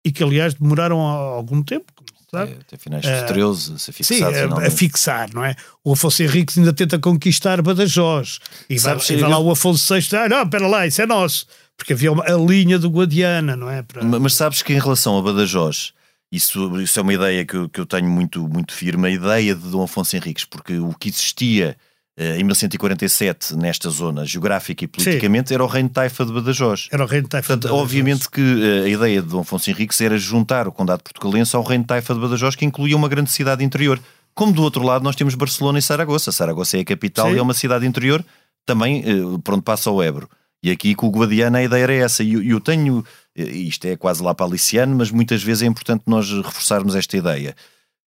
e 0.04 0.12
que 0.12 0.22
aliás 0.22 0.54
demoraram 0.54 1.00
algum 1.00 1.62
tempo, 1.62 1.92
sabe? 2.38 2.56
Até 2.60 2.76
finais 2.76 3.02
de 3.02 3.26
13 3.26 3.74
a 3.74 3.78
ser 3.78 3.92
fixado. 3.92 4.34
Sim, 4.34 4.62
a, 4.62 4.66
a, 4.66 4.70
fixar, 4.70 5.34
não 5.34 5.44
é? 5.44 5.54
O 5.82 5.92
Afonso 5.92 6.22
Henriques 6.22 6.58
ainda 6.58 6.72
tenta 6.72 6.98
conquistar 6.98 7.60
Badajoz. 7.62 8.38
E 8.68 8.78
vai, 8.78 8.96
e 8.96 9.16
vai 9.16 9.30
lá 9.30 9.38
o 9.38 9.50
Afonso 9.50 9.94
VI, 9.94 10.16
ah, 10.16 10.28
não, 10.28 10.42
espera 10.42 10.66
lá, 10.66 10.86
isso 10.86 11.00
é 11.02 11.06
nosso. 11.06 11.46
Porque 11.76 11.92
havia 11.92 12.12
uma, 12.12 12.24
a 12.24 12.36
linha 12.36 12.78
do 12.78 12.88
Guadiana, 12.88 13.56
não 13.56 13.70
é? 13.70 13.82
Para... 13.82 14.02
Mas 14.04 14.34
sabes 14.34 14.62
que 14.62 14.72
em 14.72 14.78
relação 14.78 15.18
a 15.18 15.22
Badajoz, 15.22 15.92
isso, 16.30 16.80
isso 16.80 16.98
é 16.98 17.02
uma 17.02 17.14
ideia 17.14 17.44
que 17.44 17.54
eu, 17.54 17.68
que 17.68 17.80
eu 17.80 17.86
tenho 17.86 18.08
muito, 18.08 18.48
muito 18.48 18.72
firme, 18.72 19.08
a 19.08 19.10
ideia 19.10 19.54
de 19.54 19.70
Dom 19.70 19.82
Afonso 19.82 20.16
Henriques, 20.16 20.44
porque 20.44 20.78
o 20.78 20.92
que 20.94 21.08
existia 21.08 21.76
em 22.16 22.44
1147, 22.44 23.56
nesta 23.56 23.90
zona 23.90 24.24
geográfica 24.24 24.84
e 24.84 24.86
politicamente, 24.86 25.48
Sim. 25.48 25.54
era 25.54 25.64
o 25.64 25.66
reino 25.66 25.88
de 25.88 25.94
Taifa 25.94 26.24
de 26.24 26.32
Badajoz. 26.32 26.88
Era 26.92 27.02
o 27.02 27.06
reino 27.06 27.24
de 27.24 27.30
Taifa 27.30 27.48
Portanto, 27.48 27.62
de 27.62 27.68
Badajoz. 27.68 27.84
obviamente 27.84 28.30
que 28.30 28.40
eh, 28.40 28.84
a 28.84 28.88
ideia 28.88 29.20
de 29.20 29.28
Dom 29.28 29.40
Afonso 29.40 29.68
Henriques 29.68 30.00
era 30.00 30.16
juntar 30.16 30.68
o 30.68 30.72
condado 30.72 31.02
portugalense 31.02 31.56
ao 31.56 31.62
reino 31.64 31.82
de 31.82 31.88
Taifa 31.88 32.14
de 32.14 32.20
Badajoz, 32.20 32.54
que 32.54 32.64
incluía 32.64 32.96
uma 32.96 33.08
grande 33.08 33.30
cidade 33.32 33.64
interior. 33.64 34.00
Como 34.32 34.52
do 34.52 34.62
outro 34.62 34.84
lado 34.84 35.02
nós 35.02 35.16
temos 35.16 35.34
Barcelona 35.34 35.80
e 35.80 35.82
Saragoça. 35.82 36.30
Saragoça 36.30 36.76
é 36.76 36.80
a 36.80 36.84
capital 36.84 37.28
Sim. 37.30 37.34
e 37.34 37.38
é 37.38 37.42
uma 37.42 37.54
cidade 37.54 37.84
interior, 37.84 38.24
também 38.64 39.02
eh, 39.04 39.38
por 39.42 39.54
onde 39.54 39.62
passa 39.62 39.90
o 39.90 40.00
Ebro. 40.00 40.28
E 40.62 40.70
aqui 40.70 40.94
com 40.94 41.08
o 41.08 41.10
Guadiana 41.10 41.58
a 41.58 41.64
ideia 41.64 41.82
era 41.82 41.94
essa. 41.94 42.22
E 42.22 42.34
eu, 42.34 42.42
eu 42.44 42.60
tenho, 42.60 43.04
isto 43.34 43.86
é 43.86 43.96
quase 43.96 44.22
lá 44.22 44.32
para 44.32 44.46
Aliciano, 44.46 44.94
mas 44.96 45.10
muitas 45.10 45.42
vezes 45.42 45.64
é 45.64 45.66
importante 45.66 46.04
nós 46.06 46.30
reforçarmos 46.30 46.94
esta 46.94 47.16
ideia, 47.16 47.56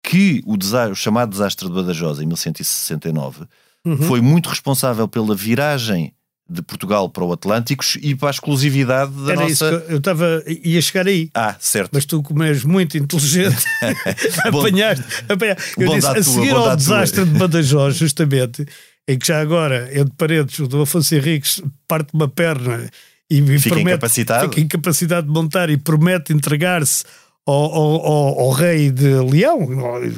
que 0.04 0.40
o, 0.46 0.54
o 0.54 0.94
chamado 0.94 1.30
desastre 1.30 1.66
de 1.66 1.74
Badajoz, 1.74 2.20
em 2.20 2.26
1169 2.26 3.46
uhum. 3.92 4.03
foi 4.03 4.20
muito 4.20 4.48
responsável 4.48 5.07
pela 5.09 5.35
viragem 5.35 6.12
de 6.51 6.62
Portugal 6.62 7.11
para 7.11 7.22
o 7.24 7.33
Atlântico 7.33 7.85
e 8.01 8.14
para 8.14 8.29
a 8.29 8.31
exclusividade 8.31 9.12
da 9.12 9.33
Era 9.33 9.42
nossa... 9.42 9.53
Isso 9.53 9.64
eu 9.64 9.98
estava 9.98 10.42
ia 10.46 10.81
chegar 10.81 11.07
aí. 11.07 11.31
Ah, 11.35 11.55
certo. 11.61 11.90
Mas 11.92 12.07
tu, 12.07 12.22
como 12.22 12.42
és 12.42 12.64
muito 12.64 12.96
inteligente, 12.96 13.64
apanhaste. 14.44 15.05
apanhaste. 15.29 15.74
Eu 15.77 15.94
disse, 15.94 16.07
a 16.07 16.22
seguir 16.22 16.55
ao 16.55 16.74
desastre 16.74 17.24
de 17.27 17.38
Badajoz, 17.38 17.96
justamente, 17.96 18.66
em 19.07 19.18
que 19.18 19.27
já 19.27 19.40
agora, 19.40 19.90
entre 19.92 20.14
paredes, 20.16 20.59
o 20.59 20.66
do 20.66 20.81
Afonso 20.81 21.14
Henriques 21.14 21.62
parte 21.87 22.14
uma 22.14 22.29
perna 22.29 22.88
e 23.31 23.42
fica 23.59 23.74
promete, 23.74 23.90
incapacitado. 23.90 24.48
fica 24.48 24.61
incapacitado 24.61 25.27
de 25.27 25.33
montar 25.33 25.68
e 25.68 25.77
promete 25.77 26.33
entregar-se 26.33 27.05
ao, 27.50 28.06
ao, 28.06 28.40
ao, 28.40 28.50
rei 28.50 28.90
de 28.90 29.08
Leão, 29.08 29.66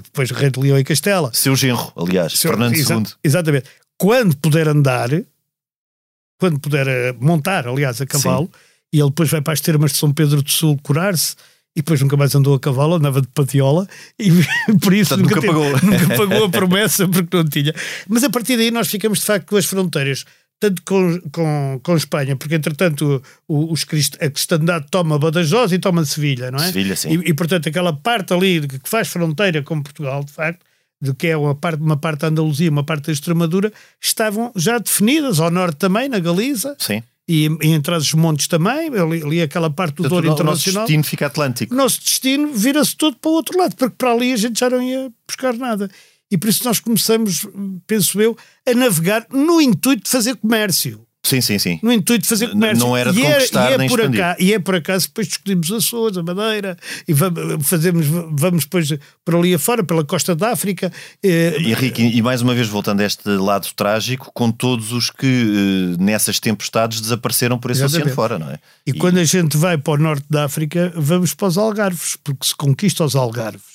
depois 0.03 0.31
rei 0.33 0.51
de 0.51 0.59
Leão 0.59 0.79
e 0.79 0.85
Castela. 0.85 1.31
Seu 1.33 1.55
genro, 1.55 1.93
aliás, 1.97 2.33
Seu, 2.33 2.51
Fernando 2.51 2.75
exa 2.75 2.97
II. 2.97 3.05
Exatamente. 3.23 3.67
Quando 3.97 4.37
puder 4.37 4.67
andar, 4.67 5.11
quando 6.39 6.59
puder 6.59 6.89
eh, 6.89 7.15
montar, 7.21 7.69
aliás, 7.69 8.01
a 8.01 8.07
cavalo, 8.07 8.47
Sim. 8.47 8.61
e 8.95 8.99
ele 8.99 9.11
depois 9.11 9.31
vai 9.31 9.41
para 9.41 9.53
as 9.53 9.61
termas 9.61 9.93
de 9.93 9.99
São 9.99 10.13
Pedro 10.13 10.43
do 10.43 10.51
Sul 10.51 10.77
curar-se, 10.83 11.37
e 11.77 11.83
depois 11.83 12.01
nunca 12.01 12.17
mais 12.17 12.35
andou 12.35 12.55
a 12.55 12.59
cavalo, 12.59 12.97
andava 12.97 13.21
de 13.21 13.29
patiola, 13.29 13.87
e 14.19 14.31
por 14.83 14.93
isso 14.93 15.17
Portanto, 15.17 15.21
nunca, 15.21 15.35
nunca, 15.37 15.41
teve, 15.41 15.47
pagou. 15.47 15.73
nunca 15.83 16.17
pagou 16.17 16.45
a 16.47 16.49
promessa 16.51 17.07
porque 17.07 17.37
não 17.37 17.45
tinha. 17.45 17.73
Mas 18.09 18.25
a 18.25 18.31
partir 18.31 18.57
daí 18.57 18.73
nós 18.73 18.89
ficamos 18.89 19.21
de 19.21 19.25
facto 19.27 19.47
com 19.47 19.57
as 19.57 19.67
fronteiras 19.67 20.25
tanto 20.61 20.83
com, 20.83 21.21
com, 21.33 21.81
com 21.83 21.97
Espanha, 21.97 22.37
porque 22.37 22.55
entretanto 22.55 23.23
o, 23.49 23.73
os 23.73 23.87
a 24.21 24.31
cristandade 24.31 24.87
toma 24.91 25.19
Badajoz 25.19 25.73
e 25.73 25.79
toma 25.79 26.05
Sevilha, 26.05 26.51
não 26.51 26.59
é? 26.63 26.67
Sevilha, 26.67 26.95
sim. 26.95 27.09
E, 27.09 27.31
e, 27.31 27.35
portanto 27.35 27.69
aquela 27.69 27.95
parte 27.95 28.35
ali 28.35 28.69
que 28.69 28.89
faz 28.89 29.09
fronteira 29.09 29.63
com 29.63 29.83
Portugal, 29.83 30.23
de 30.23 30.31
facto, 30.31 30.61
de 31.01 31.15
que 31.15 31.29
é 31.29 31.37
uma 31.37 31.55
parte, 31.55 31.81
uma 31.83 31.97
parte 31.97 32.21
da 32.21 32.27
Andaluzia, 32.29 32.71
uma 32.71 32.85
parte 32.85 33.07
da 33.07 33.13
Extremadura, 33.13 33.73
estavam 33.99 34.53
já 34.55 34.77
definidas, 34.77 35.41
ao 35.41 35.51
norte 35.51 35.79
também, 35.79 36.11
na 36.11 36.19
Galiza. 36.19 36.77
Sim. 36.79 37.03
E, 37.27 37.49
e 37.63 37.69
entre 37.69 37.95
os 37.95 38.13
montes 38.13 38.47
também, 38.49 38.89
ali, 38.89 39.23
ali 39.23 39.41
aquela 39.41 39.71
parte 39.71 39.95
do 39.95 40.09
Douro 40.09 40.27
Internacional. 40.27 40.53
O 40.53 40.55
nosso 40.55 40.81
destino 40.81 41.05
fica 41.05 41.27
Atlântico. 41.27 41.73
O 41.73 41.77
nosso 41.77 42.01
destino 42.01 42.53
vira-se 42.53 42.97
todo 42.97 43.17
para 43.17 43.31
o 43.31 43.35
outro 43.35 43.57
lado, 43.57 43.77
porque 43.77 43.95
para 43.97 44.13
ali 44.13 44.33
a 44.33 44.37
gente 44.37 44.61
já 44.61 44.69
não 44.69 44.83
ia 44.83 45.11
buscar 45.27 45.55
nada. 45.55 45.89
E 46.31 46.39
por 46.39 46.49
isso 46.49 46.65
nós 46.65 46.79
começamos, 46.81 47.47
penso 47.87 48.21
eu, 48.21 48.37
a 48.69 48.75
navegar 48.75 49.27
no 49.33 49.61
intuito 49.61 50.05
de 50.05 50.11
fazer 50.11 50.37
comércio. 50.37 51.05
Sim, 51.23 51.43
sim, 51.43 51.59
sim. 51.59 51.79
No 51.83 51.93
intuito 51.93 52.23
de 52.23 52.29
fazer 52.29 52.49
comércio. 52.49 52.79
Não 52.83 52.97
era 52.97 53.13
de 53.13 53.21
e 53.21 53.23
conquistar 53.23 53.67
é, 53.67 53.71
e 53.73 53.75
é 53.75 53.79
nem 53.79 53.89
por 53.91 53.99
expandir. 54.01 54.25
acaso, 54.25 54.43
E 54.43 54.55
é 54.55 54.59
por 54.59 54.75
acaso 54.75 55.07
depois 55.09 55.29
discutimos 55.29 55.71
Açores, 55.71 56.17
a 56.17 56.23
Madeira, 56.23 56.79
e 57.07 57.13
vamos, 57.13 57.69
fazemos, 57.69 58.07
vamos 58.07 58.65
depois 58.65 58.89
por 59.23 59.35
ali 59.37 59.53
afora, 59.53 59.85
pela 59.85 60.03
costa 60.03 60.35
da 60.35 60.51
África. 60.53 60.91
eh, 61.23 61.57
Henrique, 61.61 62.03
e 62.03 62.23
mais 62.23 62.41
uma 62.41 62.55
vez 62.55 62.69
voltando 62.69 63.01
a 63.01 63.05
este 63.05 63.29
lado 63.29 63.69
trágico, 63.77 64.31
com 64.33 64.51
todos 64.51 64.93
os 64.93 65.11
que 65.11 65.27
eh, 65.99 66.03
nessas 66.03 66.41
tempestades 66.41 67.03
desapareceram 67.03 67.59
por 67.59 67.71
esse 67.71 67.85
oceano 67.85 68.07
Exatamente. 68.07 68.17
fora, 68.17 68.39
não 68.39 68.51
é? 68.51 68.59
E, 68.87 68.95
quando 68.95 69.19
a 69.19 69.25
gente 69.25 69.59
vai 69.59 69.77
para 69.77 69.93
o 69.93 69.99
norte 69.99 70.25
da 70.31 70.47
África, 70.47 70.91
vamos 70.97 71.35
para 71.35 71.49
os 71.49 71.59
Algarves, 71.59 72.17
porque 72.25 72.47
se 72.47 72.57
conquista 72.57 73.05
os 73.05 73.15
Algarves. 73.15 73.70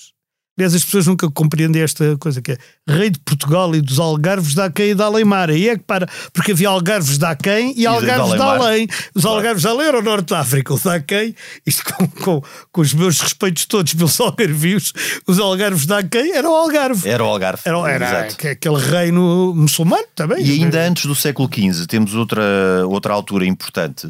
Aliás, 0.58 0.74
as 0.74 0.86
pessoas 0.86 1.06
nunca 1.08 1.30
compreendem 1.30 1.82
esta 1.82 2.16
coisa 2.18 2.42
que 2.42 2.54
é 2.54 2.58
rei 2.88 3.10
de 3.10 3.20
Portugal 3.20 3.76
e 3.76 3.82
dos 3.82 4.00
Algarves 4.00 4.54
da 4.56 4.70
quem 4.72 4.92
e 4.92 4.96
da 4.96 5.06
Além-Mar. 5.06 5.50
E 5.50 5.68
é 5.68 5.78
que 5.78 5.84
para, 5.84 6.08
porque 6.32 6.54
havia 6.54 6.70
Algarves 6.70 7.18
da 7.18 7.36
quem 7.36 7.72
e 7.72 7.76
de 7.76 7.86
Algarves 7.88 8.38
da. 8.38 8.46
Além. 8.46 8.88
Os 9.14 9.24
Claro. 9.24 9.38
Algarves 9.38 9.64
da 9.64 9.70
Além 9.72 9.88
eram 9.88 10.00
o 10.00 10.02
norte 10.02 10.30
da 10.30 10.40
África. 10.40 10.74
O 10.74 10.80
da 10.80 11.00
quem, 11.02 11.36
isto 11.66 11.84
com, 11.94 12.08
com, 12.08 12.44
com 12.72 12.82
os 12.82 12.94
meus 12.94 13.20
respeitos 13.20 13.66
todos 13.66 13.94
pelos 13.94 14.18
algarvios, 14.22 14.94
os 15.28 15.40
Algarves 15.40 15.86
da 15.86 16.02
quem 16.02 16.34
eram 16.34 16.52
o 16.52 16.56
Algarve. 16.56 17.08
Era 17.10 17.24
o 17.24 17.28
Algarve. 17.28 17.62
Era, 17.66 17.92
era 17.92 18.28
Exato. 18.28 18.48
aquele 18.48 18.78
reino 18.78 19.54
muçulmano 19.54 20.06
também. 20.16 20.42
E 20.46 20.64
ainda 20.64 20.88
antes 20.88 21.06
do 21.06 21.16
século 21.16 21.50
XV 21.54 21.86
temos 21.86 22.14
outra, 22.16 22.44
outra 22.88 23.14
altura 23.14 23.46
importante, 23.46 24.10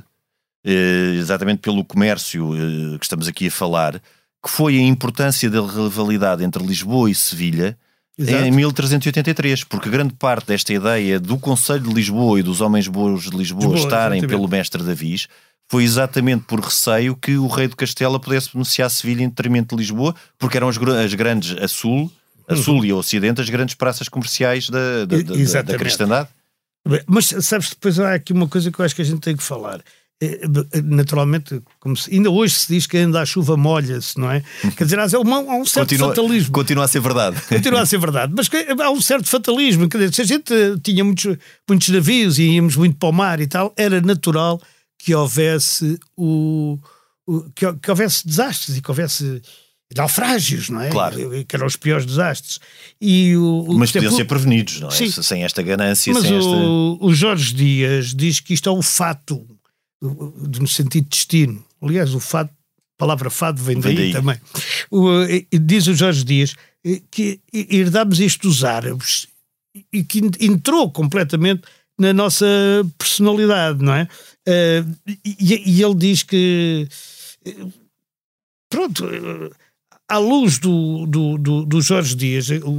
eh, 0.63 1.15
exatamente 1.17 1.60
pelo 1.60 1.84
comércio 1.84 2.53
eh, 2.55 2.97
que 2.99 3.05
estamos 3.05 3.27
aqui 3.27 3.47
a 3.47 3.51
falar, 3.51 3.99
que 4.45 4.51
foi 4.51 4.77
a 4.77 4.81
importância 4.81 5.49
da 5.49 5.60
rivalidade 5.60 6.43
entre 6.43 6.63
Lisboa 6.63 7.10
e 7.10 7.15
Sevilha 7.15 7.75
Exato. 8.15 8.45
em 8.45 8.51
1383, 8.51 9.63
porque 9.63 9.89
grande 9.89 10.13
parte 10.13 10.45
desta 10.45 10.71
ideia 10.71 11.19
do 11.19 11.36
Conselho 11.39 11.86
de 11.89 11.91
Lisboa 11.91 12.39
e 12.39 12.43
dos 12.43 12.62
homens 12.62 12.88
bons 12.88 13.23
de 13.23 13.36
Lisboa, 13.36 13.73
Lisboa, 13.73 13.75
estarem 13.75 14.19
exatamente. 14.19 14.27
pelo 14.27 14.47
mestre 14.47 14.84
Davis 14.84 15.27
foi 15.67 15.84
exatamente 15.84 16.43
por 16.43 16.60
receio 16.60 17.15
que 17.15 17.38
o 17.38 17.47
rei 17.47 17.67
de 17.67 17.75
Castela 17.75 18.19
pudesse 18.19 18.53
beneficiar 18.53 18.88
Sevilha 18.91 19.23
em 19.23 19.29
detrimento 19.29 19.75
de 19.75 19.81
Lisboa, 19.81 20.13
porque 20.38 20.58
eram 20.58 20.69
as, 20.69 20.77
as 20.77 21.13
grandes 21.15 21.58
a 21.60 21.67
sul, 21.67 22.12
a 22.47 22.55
sul 22.55 22.86
e 22.86 22.91
a 22.91 22.95
ocidente, 22.95 23.41
as 23.41 23.49
grandes 23.49 23.73
praças 23.73 24.08
comerciais 24.08 24.69
da, 24.69 25.05
da, 25.05 25.17
da- 25.23 25.62
da, 25.63 25.77
cristandade. 25.77 26.29
Mas 27.08 27.34
sabes, 27.41 27.69
depois 27.71 27.99
há 27.99 28.13
aqui 28.13 28.31
uma 28.31 28.47
coisa 28.47 28.71
que 28.71 28.79
eu 28.79 28.86
acho 28.86 28.95
que 28.95 29.01
a 29.01 29.05
gente 29.05 29.21
tem 29.21 29.36
que 29.36 29.41
falar. 29.41 29.81
Eh, 30.21 30.39
eh, 30.73 30.82
Naturalmente, 30.82 31.62
como 31.80 31.95
se- 31.97 32.10
ainda 32.13 32.30
hoje 32.30 32.56
se 32.56 32.67
diz 32.73 32.88
que 32.88 32.95
ainda 32.97 33.21
a 33.21 33.25
chuva 33.25 33.58
molha-se, 33.58 34.17
não 34.17 34.32
é? 34.32 34.41
Quer 34.78 34.86
dizer, 34.86 34.97
há 34.99 35.06
uma- 35.19 35.38
há 35.39 35.56
um 35.58 35.65
certo 35.65 35.89
Continua, 35.89 36.08
fatalismo. 36.10 36.51
continua 36.54 36.86
a 36.86 36.88
ser 36.88 37.01
verdade. 37.01 37.41
Continua 37.49 37.82
a 37.82 37.86
ser 37.86 37.97
verdade, 37.99 38.34
mas 38.36 38.49
há 38.80 38.89
um 38.91 39.01
certo 39.01 39.28
fatalismo. 39.28 39.89
Quer 39.89 39.97
dizer, 39.97 40.13
se 40.13 40.21
a 40.21 40.25
gente 40.25 40.54
eh, 40.54 40.75
tinha 40.82 41.04
muitos, 41.04 41.38
muitos 41.67 41.89
navios 41.89 42.39
e 42.39 42.43
íamos 42.43 42.78
muito 42.78 42.95
para 42.97 43.10
o 43.10 43.12
mar 43.12 43.41
e 43.41 43.47
tal, 43.47 43.73
era 43.75 43.99
natural 43.99 44.62
que 44.97 45.13
houvesse 45.13 45.99
o, 46.15 46.80
o- 47.28 47.43
que, 47.54 47.73
que 47.73 47.89
houvesse 47.91 48.25
desastres 48.25 48.78
e 48.78 48.82
que 48.82 48.89
houvesse 48.89 49.41
naufrágios, 49.95 50.69
não 50.69 50.82
é? 50.82 50.89
Claro. 50.89 51.17
Que 51.45 51.56
eram 51.56 51.67
os 51.67 51.75
piores 51.75 52.06
desastres. 52.06 52.60
E 52.99 53.36
o, 53.36 53.65
o- 53.67 53.78
Mas 53.78 53.91
podiam 53.91 54.12
ser 54.12 54.25
prevenidos, 54.25 54.80
não 54.80 54.88
é? 54.88 54.91
Sim. 54.91 55.12
Sem 55.12 55.43
esta 55.43 55.62
ganância, 55.62 56.13
mas 56.13 56.23
sem 56.23 56.38
esta. 56.38 56.49
o, 56.49 56.97
o 57.01 57.13
Jorge 57.13 57.54
Dias 57.54 58.13
diz 58.15 58.39
que 58.39 58.54
isto 58.54 58.67
é 58.67 58.71
o 58.71 58.82
fato, 58.82 59.36
o- 59.36 59.45
o- 59.45 59.55
no 60.60 60.68
sentido 60.68 61.04
de 61.06 61.10
destino. 61.10 61.63
Aliás, 61.82 62.13
o 62.13 62.20
fato, 62.20 62.50
a 62.52 62.98
palavra 62.98 63.30
fado 63.30 63.62
vem 63.62 63.80
daí, 63.80 63.96
Vem 63.96 64.04
daí. 64.06 64.13
também. 64.13 64.39
O, 64.91 65.22
e- 65.24 65.48
e 65.52 65.60
diz 65.60 65.88
o 65.88 65.94
Jorge 65.94 66.24
Dias 66.24 66.56
eh, 66.86 67.02
que 67.12 67.39
herdámos 67.54 68.20
isto 68.20 68.48
dos 68.48 68.63
árabes 68.63 69.28
e 69.91 70.04
que 70.04 70.20
en- 70.20 70.32
entrou 70.39 70.89
completamente 70.91 71.63
na 72.00 72.12
nossa 72.13 72.46
personalidade, 72.98 73.84
não 73.84 73.94
é? 73.94 74.08
Eh, 74.48 74.84
e, 75.26 75.78
e 75.78 75.84
ele 75.84 75.96
diz 75.96 76.24
que, 76.24 76.88
eh, 77.46 77.56
pronto, 78.70 79.06
eh, 79.10 79.50
à 80.08 80.18
luz 80.18 80.60
do, 80.60 81.06
do, 81.08 81.38
do, 81.38 81.65
do 81.65 81.82
Jorge 81.82 82.15
Dias, 82.15 82.50
o, 82.50 82.70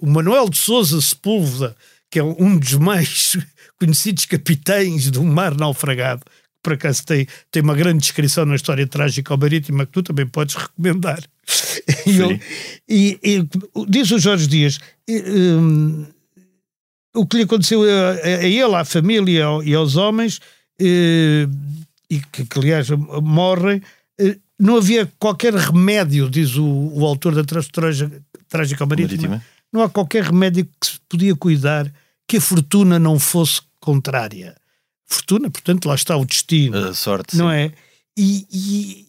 o- 0.00 0.06
Manuel 0.06 0.48
de 0.48 0.56
Souza 0.58 1.00
Sepúlveda, 1.00 1.76
que 2.10 2.18
é 2.18 2.22
um 2.24 2.58
dos 2.58 2.74
mais 2.74 3.36
conhecidos 3.78 4.24
capitães 4.26 5.10
do 5.10 5.22
mar 5.22 5.54
naufragado, 5.56 6.22
por 6.66 6.72
acaso 6.72 7.06
tem, 7.06 7.28
tem 7.52 7.62
uma 7.62 7.76
grande 7.76 8.00
descrição 8.00 8.44
na 8.44 8.56
história 8.56 8.84
trágica 8.88 9.36
marítima 9.36 9.86
que 9.86 9.92
tu 9.92 10.02
também 10.02 10.26
podes 10.26 10.56
recomendar. 10.56 11.22
E, 12.06 12.10
ele- 12.20 12.40
e- 12.88 13.18
e 13.22 13.48
diz 13.88 14.10
o 14.10 14.18
Jorge 14.18 14.46
Dias 14.48 14.78
hum, 15.08 16.06
o 17.14 17.24
que 17.26 17.36
lhe 17.36 17.42
aconteceu 17.44 17.82
a, 17.82 18.10
a- 18.12 18.44
ele, 18.44 18.74
à 18.74 18.84
família 18.84 19.38
e 19.38 19.42
ao- 19.42 19.62
e 19.62 19.74
aos 19.74 19.94
homens, 19.96 20.40
eh, 20.80 21.46
e 22.10 22.20
que, 22.32 22.44
que, 22.46 22.58
aliás 22.58 22.88
morrem, 23.22 23.80
eh, 24.18 24.36
não 24.58 24.76
havia 24.76 25.10
qualquer 25.18 25.54
remédio, 25.54 26.28
diz 26.30 26.56
o, 26.56 26.64
o 26.66 27.04
autor 27.06 27.34
da 27.34 27.44
Trágica 27.44 28.86
Marítima, 28.86 29.28
Marítima. 29.28 29.44
não 29.72 29.82
há 29.82 29.88
qualquer 29.88 30.24
remédio 30.24 30.64
que 30.80 30.86
se 30.86 30.98
podia 31.08 31.34
cuidar 31.36 31.92
que 32.28 32.38
a 32.38 32.40
fortuna 32.40 32.98
não 32.98 33.18
fosse 33.18 33.60
contrária. 33.80 34.56
Fortuna, 35.06 35.50
portanto, 35.50 35.86
lá 35.86 35.94
está 35.94 36.16
o 36.16 36.24
destino, 36.24 36.76
A 36.88 36.94
sorte. 36.94 37.36
não 37.36 37.48
sim. 37.48 37.54
é? 37.56 37.72
E, 38.18 38.46
e 38.52 39.06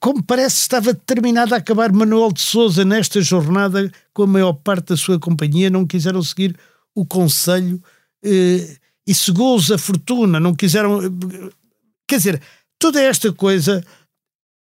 como 0.00 0.22
parece 0.22 0.60
estava 0.60 0.92
determinado 0.94 1.54
a 1.54 1.58
acabar 1.58 1.92
Manuel 1.92 2.32
de 2.32 2.40
Souza 2.40 2.84
nesta 2.84 3.20
jornada, 3.20 3.90
com 4.14 4.22
a 4.22 4.26
maior 4.26 4.52
parte 4.52 4.86
da 4.90 4.96
sua 4.96 5.18
companhia 5.18 5.68
não 5.68 5.86
quiseram 5.86 6.22
seguir 6.22 6.56
o 6.94 7.04
conselho 7.04 7.82
eh, 8.24 8.76
e 9.06 9.14
cegou-os 9.14 9.70
a 9.70 9.78
fortuna, 9.78 10.38
não 10.40 10.54
quiseram. 10.54 11.02
eh, 11.04 11.08
Quer 12.06 12.16
dizer, 12.18 12.42
toda 12.78 13.02
esta 13.02 13.32
coisa 13.32 13.84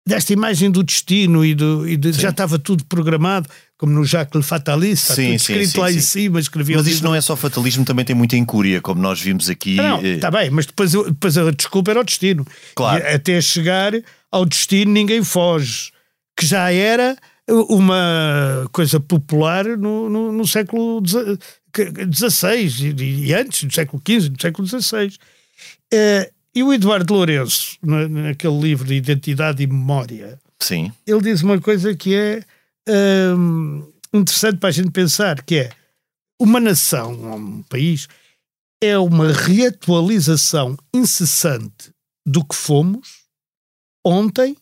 desta 0.07 0.33
imagem 0.33 0.71
do 0.71 0.81
destino 0.83 1.43
e, 1.45 1.53
do, 1.53 1.87
e 1.87 1.97
de- 1.97 2.13
já 2.13 2.29
estava 2.29 2.57
tudo 2.57 2.83
programado, 2.85 3.47
como 3.77 3.91
no 3.93 4.03
Jacques 4.05 4.33
Le 4.35 4.41
Fataliste, 4.43 5.03
está 5.11 5.15
Sim, 5.15 5.27
tudo 5.31 5.39
sim, 5.39 5.53
escrito 5.53 5.71
sim, 5.71 5.79
lá 5.79 5.91
em 5.91 5.93
sim. 5.95 5.99
cima, 6.01 6.39
escrevia 6.39 6.77
Mas 6.77 6.87
isto 6.87 7.03
não 7.03 7.13
é 7.13 7.21
só 7.21 7.35
fatalismo, 7.35 7.85
também 7.85 8.03
tem 8.05 8.15
muita 8.15 8.35
incúria, 8.35 8.81
como 8.81 9.01
nós 9.01 9.21
vimos 9.21 9.49
aqui. 9.49 9.75
não, 9.75 9.99
eh, 10.01 10.15
está 10.15 10.31
bem, 10.31 10.49
mas 10.49 10.65
depois, 10.65 10.91
depois 10.93 11.37
a 11.37 11.51
desculpa 11.51 11.91
era 11.91 11.99
o 12.01 12.03
destino. 12.03 12.45
Claro. 12.75 13.03
E 13.03 13.07
até 13.13 13.39
chegar 13.41 13.93
ao 14.31 14.45
destino 14.45 14.91
ninguém 14.91 15.23
foge, 15.23 15.91
que 16.35 16.45
já 16.45 16.71
era 16.71 17.15
uma 17.49 18.67
coisa 18.71 18.99
popular 18.99 19.65
no, 19.65 20.09
no, 20.09 20.31
no 20.31 20.47
século 20.47 21.01
XVI 21.05 22.93
e, 22.97 23.25
e 23.27 23.33
antes, 23.33 23.63
no 23.63 23.71
século 23.71 24.01
XV, 24.05 24.29
no 24.29 24.41
século 24.41 24.67
XVI. 24.67 25.13
Eh, 25.93 26.31
e 26.57 26.63
o 26.63 26.73
Eduardo 26.73 27.13
Lourenço, 27.13 27.77
na- 27.83 28.07
naquele 28.07 28.59
livro 28.59 28.85
de 28.87 28.95
Identidade 28.95 29.63
e 29.63 29.67
Memória, 29.67 30.39
Sim, 30.59 30.91
ele 31.05 31.21
diz 31.21 31.41
uma 31.43 31.59
coisa 31.61 31.95
que 31.95 32.15
é 32.15 32.43
hum, 33.35 33.91
interessante 34.13 34.57
para 34.57 34.69
a 34.69 34.71
gente 34.71 34.89
pensar, 34.91 35.43
que 35.43 35.55
é 35.55 35.69
uma 36.41 36.59
nação, 36.59 37.13
um 37.13 37.63
país, 37.63 38.07
é 38.83 38.97
uma 38.97 39.31
reatualização 39.31 40.77
incessante 40.93 41.91
do 42.25 42.43
que 42.43 42.55
fomos 42.55 43.25
ontem 44.05 44.55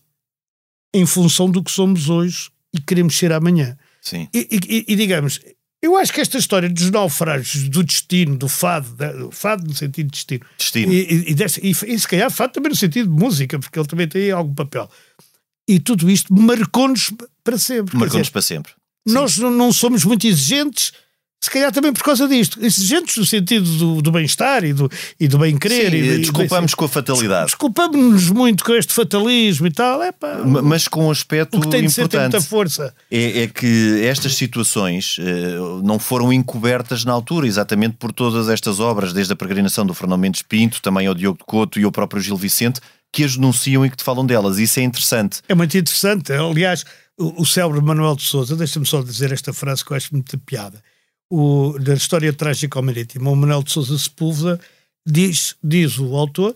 em 0.94 1.06
função 1.06 1.50
do 1.50 1.64
que 1.64 1.72
somos 1.72 2.10
hoje 2.10 2.50
e 2.74 2.80
queremos 2.82 3.18
ser 3.18 3.32
amanhã. 3.32 3.78
sim. 4.02 4.28
E, 4.34 4.48
e- 4.52 4.86
e, 4.88 4.96
digamos, 4.96 5.40
eu 5.86 5.98
acho 5.98 6.12
que 6.14 6.22
esta 6.22 6.38
história 6.38 6.70
dos 6.70 6.90
naufrágios, 6.92 7.70
do 7.70 7.84
destino, 7.84 8.36
do 8.38 8.48
fado, 8.50 8.90
da- 8.96 9.12
do 9.12 9.32
fado 9.32 9.66
no 9.68 9.74
sentido 9.76 10.08
de 10.08 10.12
destino, 10.14 10.46
Destino. 10.58 10.92
e, 10.94 11.32
e, 11.32 11.34
desta- 11.34 11.60
e, 11.66 11.72
e 11.72 12.00
se 12.00 12.08
calhar 12.08 12.30
fado 12.32 12.54
também 12.54 12.70
no 12.70 12.76
sentido 12.76 13.10
de 13.14 13.24
música, 13.24 13.58
porque 13.60 13.78
ele 13.80 13.88
também 13.88 14.08
tem 14.08 14.32
algum 14.32 14.54
papel. 14.54 14.90
E 15.68 15.80
tudo 15.80 16.10
isto 16.10 16.34
marcou-nos 16.34 17.12
para 17.44 17.58
sempre. 17.58 17.98
Marcou-nos 17.98 18.30
para 18.30 18.42
sempre. 18.42 18.72
Sim. 19.08 19.14
nós 19.14 19.38
não, 19.38 19.52
não 19.52 19.72
somos 19.72 20.04
muito 20.04 20.26
exigentes, 20.28 20.92
se 21.44 21.52
calhar 21.52 21.72
também 21.72 21.94
por 21.94 22.04
causa 22.04 22.28
disto. 22.28 22.64
Exigentes 22.64 23.18
no 23.18 23.26
sentido 23.26 23.70
do, 23.78 24.02
do 24.02 24.12
bem-estar 24.12 24.64
e 24.64 24.74
do, 24.74 24.90
e 25.20 25.28
do 25.28 25.38
bem-querer. 25.38 25.92
Sim, 25.92 25.98
e 25.98 26.18
desculpamos 26.20 26.74
com 26.74 26.86
a 26.86 26.90
fatalidade. 26.90 27.46
Desculpamos-nos 27.46 28.30
muito 28.32 28.64
com 28.66 28.74
este 28.74 28.92
fatalismo 28.94 29.68
e 29.68 29.72
tal. 29.72 30.02
É 30.02 30.12
pá, 30.12 30.38
Ma- 30.44 30.62
Mas 30.64 30.88
com 30.88 31.06
um 31.08 31.12
aspecto 31.12 31.58
o 31.58 31.62
que 31.62 31.70
tem 31.70 31.84
de 31.84 31.90
ser 31.92 32.08
tem 32.08 32.20
importante. 32.20 32.34
muita 32.34 32.42
força. 32.50 32.96
é, 33.12 33.44
é 33.44 33.48
que 33.48 34.02
estas 34.04 34.34
situações 34.36 35.18
eh, 35.20 35.58
não 35.84 36.00
foram 36.00 36.34
encobertas 36.34 37.06
na 37.06 37.12
altura, 37.14 37.46
exatamente 37.46 37.96
por 38.00 38.12
todas 38.12 38.50
estas 38.50 38.80
obras, 38.80 39.14
desde 39.14 39.34
a 39.34 39.36
peregrinação 39.36 39.86
do 39.86 39.94
Fernão 39.94 40.18
Mendes 40.18 40.42
Pinto, 40.42 40.82
também 40.82 41.06
ao 41.06 41.14
Diogo 41.14 41.38
de 41.38 41.46
Couto 41.46 41.80
e 41.80 41.84
ao 41.84 41.92
próprio 41.92 42.22
Gil 42.22 42.38
Vicente, 42.38 42.80
que 43.14 43.24
as 43.24 43.36
denunciam 43.36 43.86
e 43.86 43.90
que 43.92 43.98
te 43.98 44.04
falam 44.04 44.26
delas. 44.26 44.58
Isso 44.58 44.80
é 44.80 44.84
interessante. 44.84 45.42
É 45.48 45.54
muito 45.54 45.78
interessante. 45.78 46.34
Aliás, 46.34 46.84
o, 47.18 47.44
o 47.44 47.46
célebre 47.46 47.82
Manuel 47.82 48.16
de 48.16 48.24
Souza, 48.24 48.56
deixa-me 48.56 48.86
só 48.86 49.02
dizer 49.04 49.32
esta 49.32 49.54
frase 49.54 49.86
que 49.86 49.92
eu 49.92 49.96
acho 49.98 50.10
muito 50.12 50.38
piada. 50.40 50.82
O, 51.30 51.78
da 51.80 51.96
história 51.96 52.32
trágica 52.32 52.78
ao 52.78 52.84
marítimo, 52.84 53.32
o 53.32 53.36
Manuel 53.36 53.64
de 53.64 53.72
Souza 53.72 53.98
Sepúlveda 53.98 54.60
diz, 55.06 55.56
diz 55.64 55.98
o 55.98 56.16
autor 56.16 56.56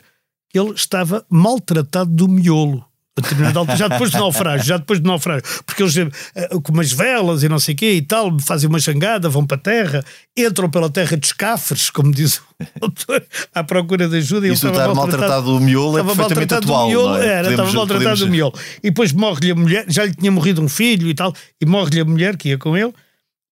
que 0.50 0.60
ele 0.60 0.72
estava 0.72 1.26
maltratado 1.30 2.12
do 2.12 2.28
miolo. 2.28 2.86
A 3.18 3.22
determinada 3.22 3.60
altura, 3.60 3.78
já 3.78 3.88
depois 3.88 4.12
do 4.12 4.18
naufrágio, 4.20 4.66
já 4.66 4.78
depois 4.78 5.00
do 5.00 5.08
naufrágio, 5.08 5.44
porque 5.66 5.84
eles 5.84 5.96
uh, 5.98 6.62
com 6.62 6.72
umas 6.72 6.92
velas 6.92 7.44
e 7.44 7.50
não 7.50 7.60
sei 7.60 7.76
o 7.76 7.78
quê 7.78 7.94
e 7.94 8.02
tal, 8.02 8.40
fazem 8.40 8.70
uma 8.70 8.80
jangada, 8.80 9.28
vão 9.28 9.46
para 9.46 9.58
a 9.58 9.60
terra, 9.60 10.06
entram 10.38 10.70
pela 10.70 10.90
terra 10.90 11.18
de 11.18 11.26
escafres, 11.26 11.90
como 11.90 12.12
diz 12.12 12.38
o 12.38 12.44
autor, 12.82 13.24
à 13.54 13.64
procura 13.64 14.08
de 14.08 14.18
ajuda. 14.18 14.48
E 14.48 14.54
Isto 14.54 14.70
estar 14.70 14.94
maltratado 14.94 15.54
do 15.54 15.60
miolo 15.60 15.98
é 15.98 16.04
perfeitamente 16.04 16.54
atual, 16.54 16.88
miolo, 16.88 17.18
é? 17.18 17.28
Era, 17.28 17.44
podemos, 17.50 17.52
estava 17.52 17.74
maltratado 17.74 18.04
podemos... 18.04 18.20
do 18.20 18.30
miolo. 18.30 18.54
E 18.78 18.90
depois 18.90 19.12
morre-lhe 19.12 19.52
a 19.52 19.56
mulher, 19.56 19.86
já 19.90 20.06
lhe 20.06 20.14
tinha 20.14 20.32
morrido 20.32 20.62
um 20.62 20.70
filho 20.70 21.10
e 21.10 21.14
tal, 21.14 21.34
e 21.60 21.66
morre-lhe 21.66 22.00
a 22.00 22.06
mulher 22.06 22.38
que 22.38 22.50
ia 22.50 22.58
com 22.58 22.78
ele, 22.78 22.94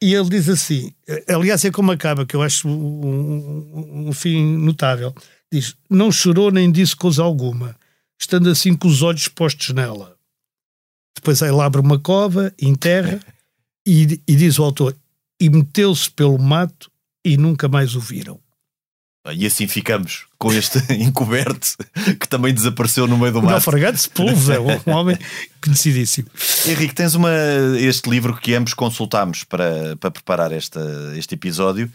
e 0.02 0.14
ele 0.14 0.30
diz 0.30 0.48
assim, 0.48 0.94
aliás 1.28 1.66
é 1.66 1.72
como 1.72 1.92
acaba, 1.92 2.26
que 2.26 2.36
eu 2.36 2.42
acho 2.42 2.68
um, 2.68 3.06
um, 3.06 4.10
um 4.10 4.14
fim 4.14 4.58
notável, 4.58 5.14
diz, 5.52 5.76
não 5.90 6.12
chorou 6.12 6.52
nem 6.52 6.72
disse 6.72 6.96
coisa 6.96 7.24
alguma, 7.24 7.76
estando 8.20 8.50
assim 8.50 8.76
com 8.76 8.88
os 8.88 9.02
olhos 9.02 9.28
postos 9.28 9.70
nela. 9.70 10.16
Depois 11.16 11.42
ele 11.42 11.60
abre 11.60 11.82
uma 11.82 12.00
cova, 12.00 12.54
enterra, 12.62 13.20
e, 13.86 14.22
e 14.28 14.36
diz 14.36 14.60
o 14.60 14.64
autor, 14.64 14.96
e 15.42 15.50
meteu-se 15.50 16.10
pelo 16.12 16.38
mato 16.38 16.92
e 17.26 17.38
nunca 17.38 17.68
mais 17.68 17.96
o 17.96 18.00
viram. 18.00 18.40
E 19.34 19.46
assim 19.46 19.68
ficamos 19.68 20.26
com 20.38 20.54
este 20.54 20.80
encoberto 20.94 21.76
que 22.20 22.28
também 22.28 22.54
desapareceu 22.54 23.08
no 23.08 23.18
meio 23.18 23.34
do 23.34 23.42
mar. 23.42 23.52
Naufragado 23.52 23.98
Sepulvos 23.98 24.50
é 24.50 24.60
um 24.60 24.68
homem 24.92 25.18
conhecidíssimo. 25.64 26.28
Henrique, 26.66 26.94
tens 26.94 27.16
uma, 27.16 27.32
este 27.80 28.10
livro 28.10 28.36
que 28.38 28.54
ambos 28.54 28.74
consultámos 28.74 29.44
para, 29.44 29.96
para 29.98 30.12
preparar 30.12 30.52
esta, 30.52 30.82
este 31.16 31.36
episódio 31.36 31.92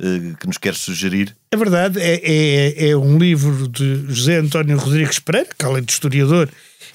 eh, 0.00 0.34
que 0.38 0.46
nos 0.46 0.56
queres 0.56 0.78
sugerir. 0.78 1.36
É 1.50 1.56
verdade, 1.56 2.00
é, 2.00 2.20
é, 2.22 2.90
é, 2.90 2.96
um 2.96 3.18
livro 3.18 3.68
de 3.68 4.06
José 4.08 4.38
António 4.38 4.78
Rodrigues 4.78 5.18
Pereira, 5.18 5.50
que 5.58 5.64
além 5.64 5.82
de 5.82 5.92
historiador 5.92 6.48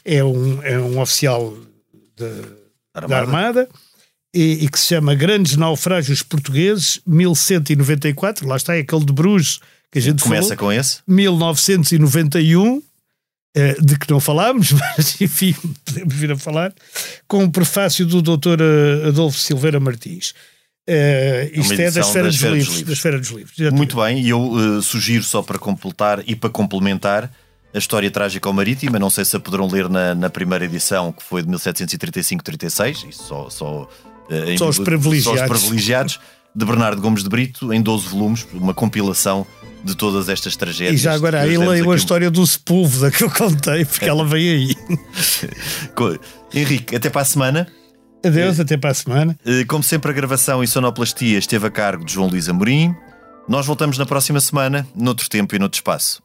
é 0.03 0.23
um, 0.23 0.63
é 0.63 0.79
um 0.79 0.99
oficial 0.99 1.55
de, 2.17 2.25
Armada. 2.93 3.07
da 3.07 3.17
Armada. 3.19 3.69
E, 4.33 4.65
e, 4.65 4.69
que 4.69 4.77
se 4.77 4.87
chama 4.87 5.15
Grandes 5.15 5.55
Naufrágios 5.55 6.21
Portugueses, 6.21 6.99
1194, 7.07 8.45
lá 8.45 8.57
está, 8.57 8.75
é 8.75 8.79
aquele 8.79 9.05
de 9.05 9.13
Bruges 9.13 9.61
que 9.91 9.99
a 9.99 10.01
gente 10.01 10.23
Começa 10.23 10.55
falou, 10.55 10.57
com 10.57 10.71
esse? 10.71 10.99
1991, 11.07 12.81
eh, 13.55 13.75
de 13.81 13.97
que 13.97 14.11
não 14.11 14.19
falámos, 14.19 14.71
mas 14.97 15.19
enfim, 15.21 15.55
podemos 15.85 16.13
vir 16.13 16.31
a 16.31 16.37
falar, 16.37 16.73
com 17.27 17.43
o 17.43 17.51
prefácio 17.51 18.05
do 18.05 18.21
Dr. 18.21 18.59
Eh, 18.61 19.07
Adolfo 19.07 19.39
Silveira 19.39 19.79
Martins. 19.79 20.33
Uh, 20.87 21.49
isto 21.59 21.73
é 21.73 21.89
da 21.89 22.01
esfera, 22.01 22.27
dos, 22.27 22.35
livros, 22.35 22.67
livros. 22.67 22.81
da 22.83 22.93
esfera 22.93 23.19
dos 23.19 23.29
livros. 23.29 23.71
Muito 23.71 23.95
bem, 23.95 24.21
e 24.21 24.29
eu 24.29 24.39
uh, 24.39 24.81
sugiro 24.83 25.23
só 25.23 25.41
para 25.41 25.57
completar 25.57 26.21
e 26.27 26.35
para 26.35 26.47
complementar 26.51 27.31
a 27.73 27.77
história 27.77 28.11
trágica 28.11 28.47
ao 28.47 28.53
Marítima. 28.53 28.99
Não 28.99 29.09
sei 29.09 29.25
se 29.25 29.35
a 29.35 29.39
poderão 29.39 29.67
ler 29.67 29.89
na, 29.89 30.13
na 30.13 30.29
primeira 30.29 30.63
edição, 30.63 31.11
que 31.11 31.23
foi 31.23 31.41
de 31.41 31.49
1735-36, 31.49 33.09
isso 33.09 33.23
só, 33.23 33.49
só, 33.49 33.89
uh, 34.29 34.57
só, 34.59 34.69
os 34.69 34.77
privilegiados. 34.77 35.39
só 35.39 35.45
os 35.45 35.59
privilegiados, 35.61 36.19
de 36.55 36.65
Bernardo 36.65 37.01
Gomes 37.01 37.23
de 37.23 37.29
Brito, 37.29 37.73
em 37.73 37.81
12 37.81 38.07
volumes, 38.07 38.47
uma 38.53 38.73
compilação 38.73 39.45
de 39.83 39.95
todas 39.95 40.29
estas 40.29 40.55
tragédias. 40.55 40.99
E 40.99 41.03
já 41.03 41.13
agora 41.13 41.41
aí 41.41 41.57
leio 41.57 41.91
a 41.91 41.95
história 41.95 42.31
do 42.31 42.45
Sepúlveda 42.45 43.11
que 43.11 43.23
eu 43.23 43.29
contei, 43.29 43.85
porque 43.85 44.05
ela 44.05 44.25
veio 44.25 44.53
aí. 44.53 44.75
Henrique, 46.53 46.95
até 46.95 47.09
para 47.09 47.21
a 47.21 47.25
semana. 47.25 47.67
Adeus, 48.25 48.59
até 48.59 48.75
para 48.75 48.89
a 48.89 48.93
semana. 48.93 49.37
Eh, 49.45 49.65
como 49.65 49.83
sempre, 49.83 50.09
a 50.09 50.13
gravação 50.13 50.63
e 50.63 50.67
sonoplastia 50.67 51.37
esteve 51.37 51.67
a 51.67 51.69
cargo 51.69 52.03
de 52.03 52.13
João 52.13 52.27
Luís 52.27 52.49
Amorim. 52.49 52.95
Nós 53.47 53.67
voltamos 53.67 53.99
na 53.99 54.05
próxima 54.05 54.39
semana, 54.39 54.87
noutro 54.95 55.29
tempo 55.29 55.55
e 55.55 55.59
noutro 55.59 55.77
espaço. 55.77 56.24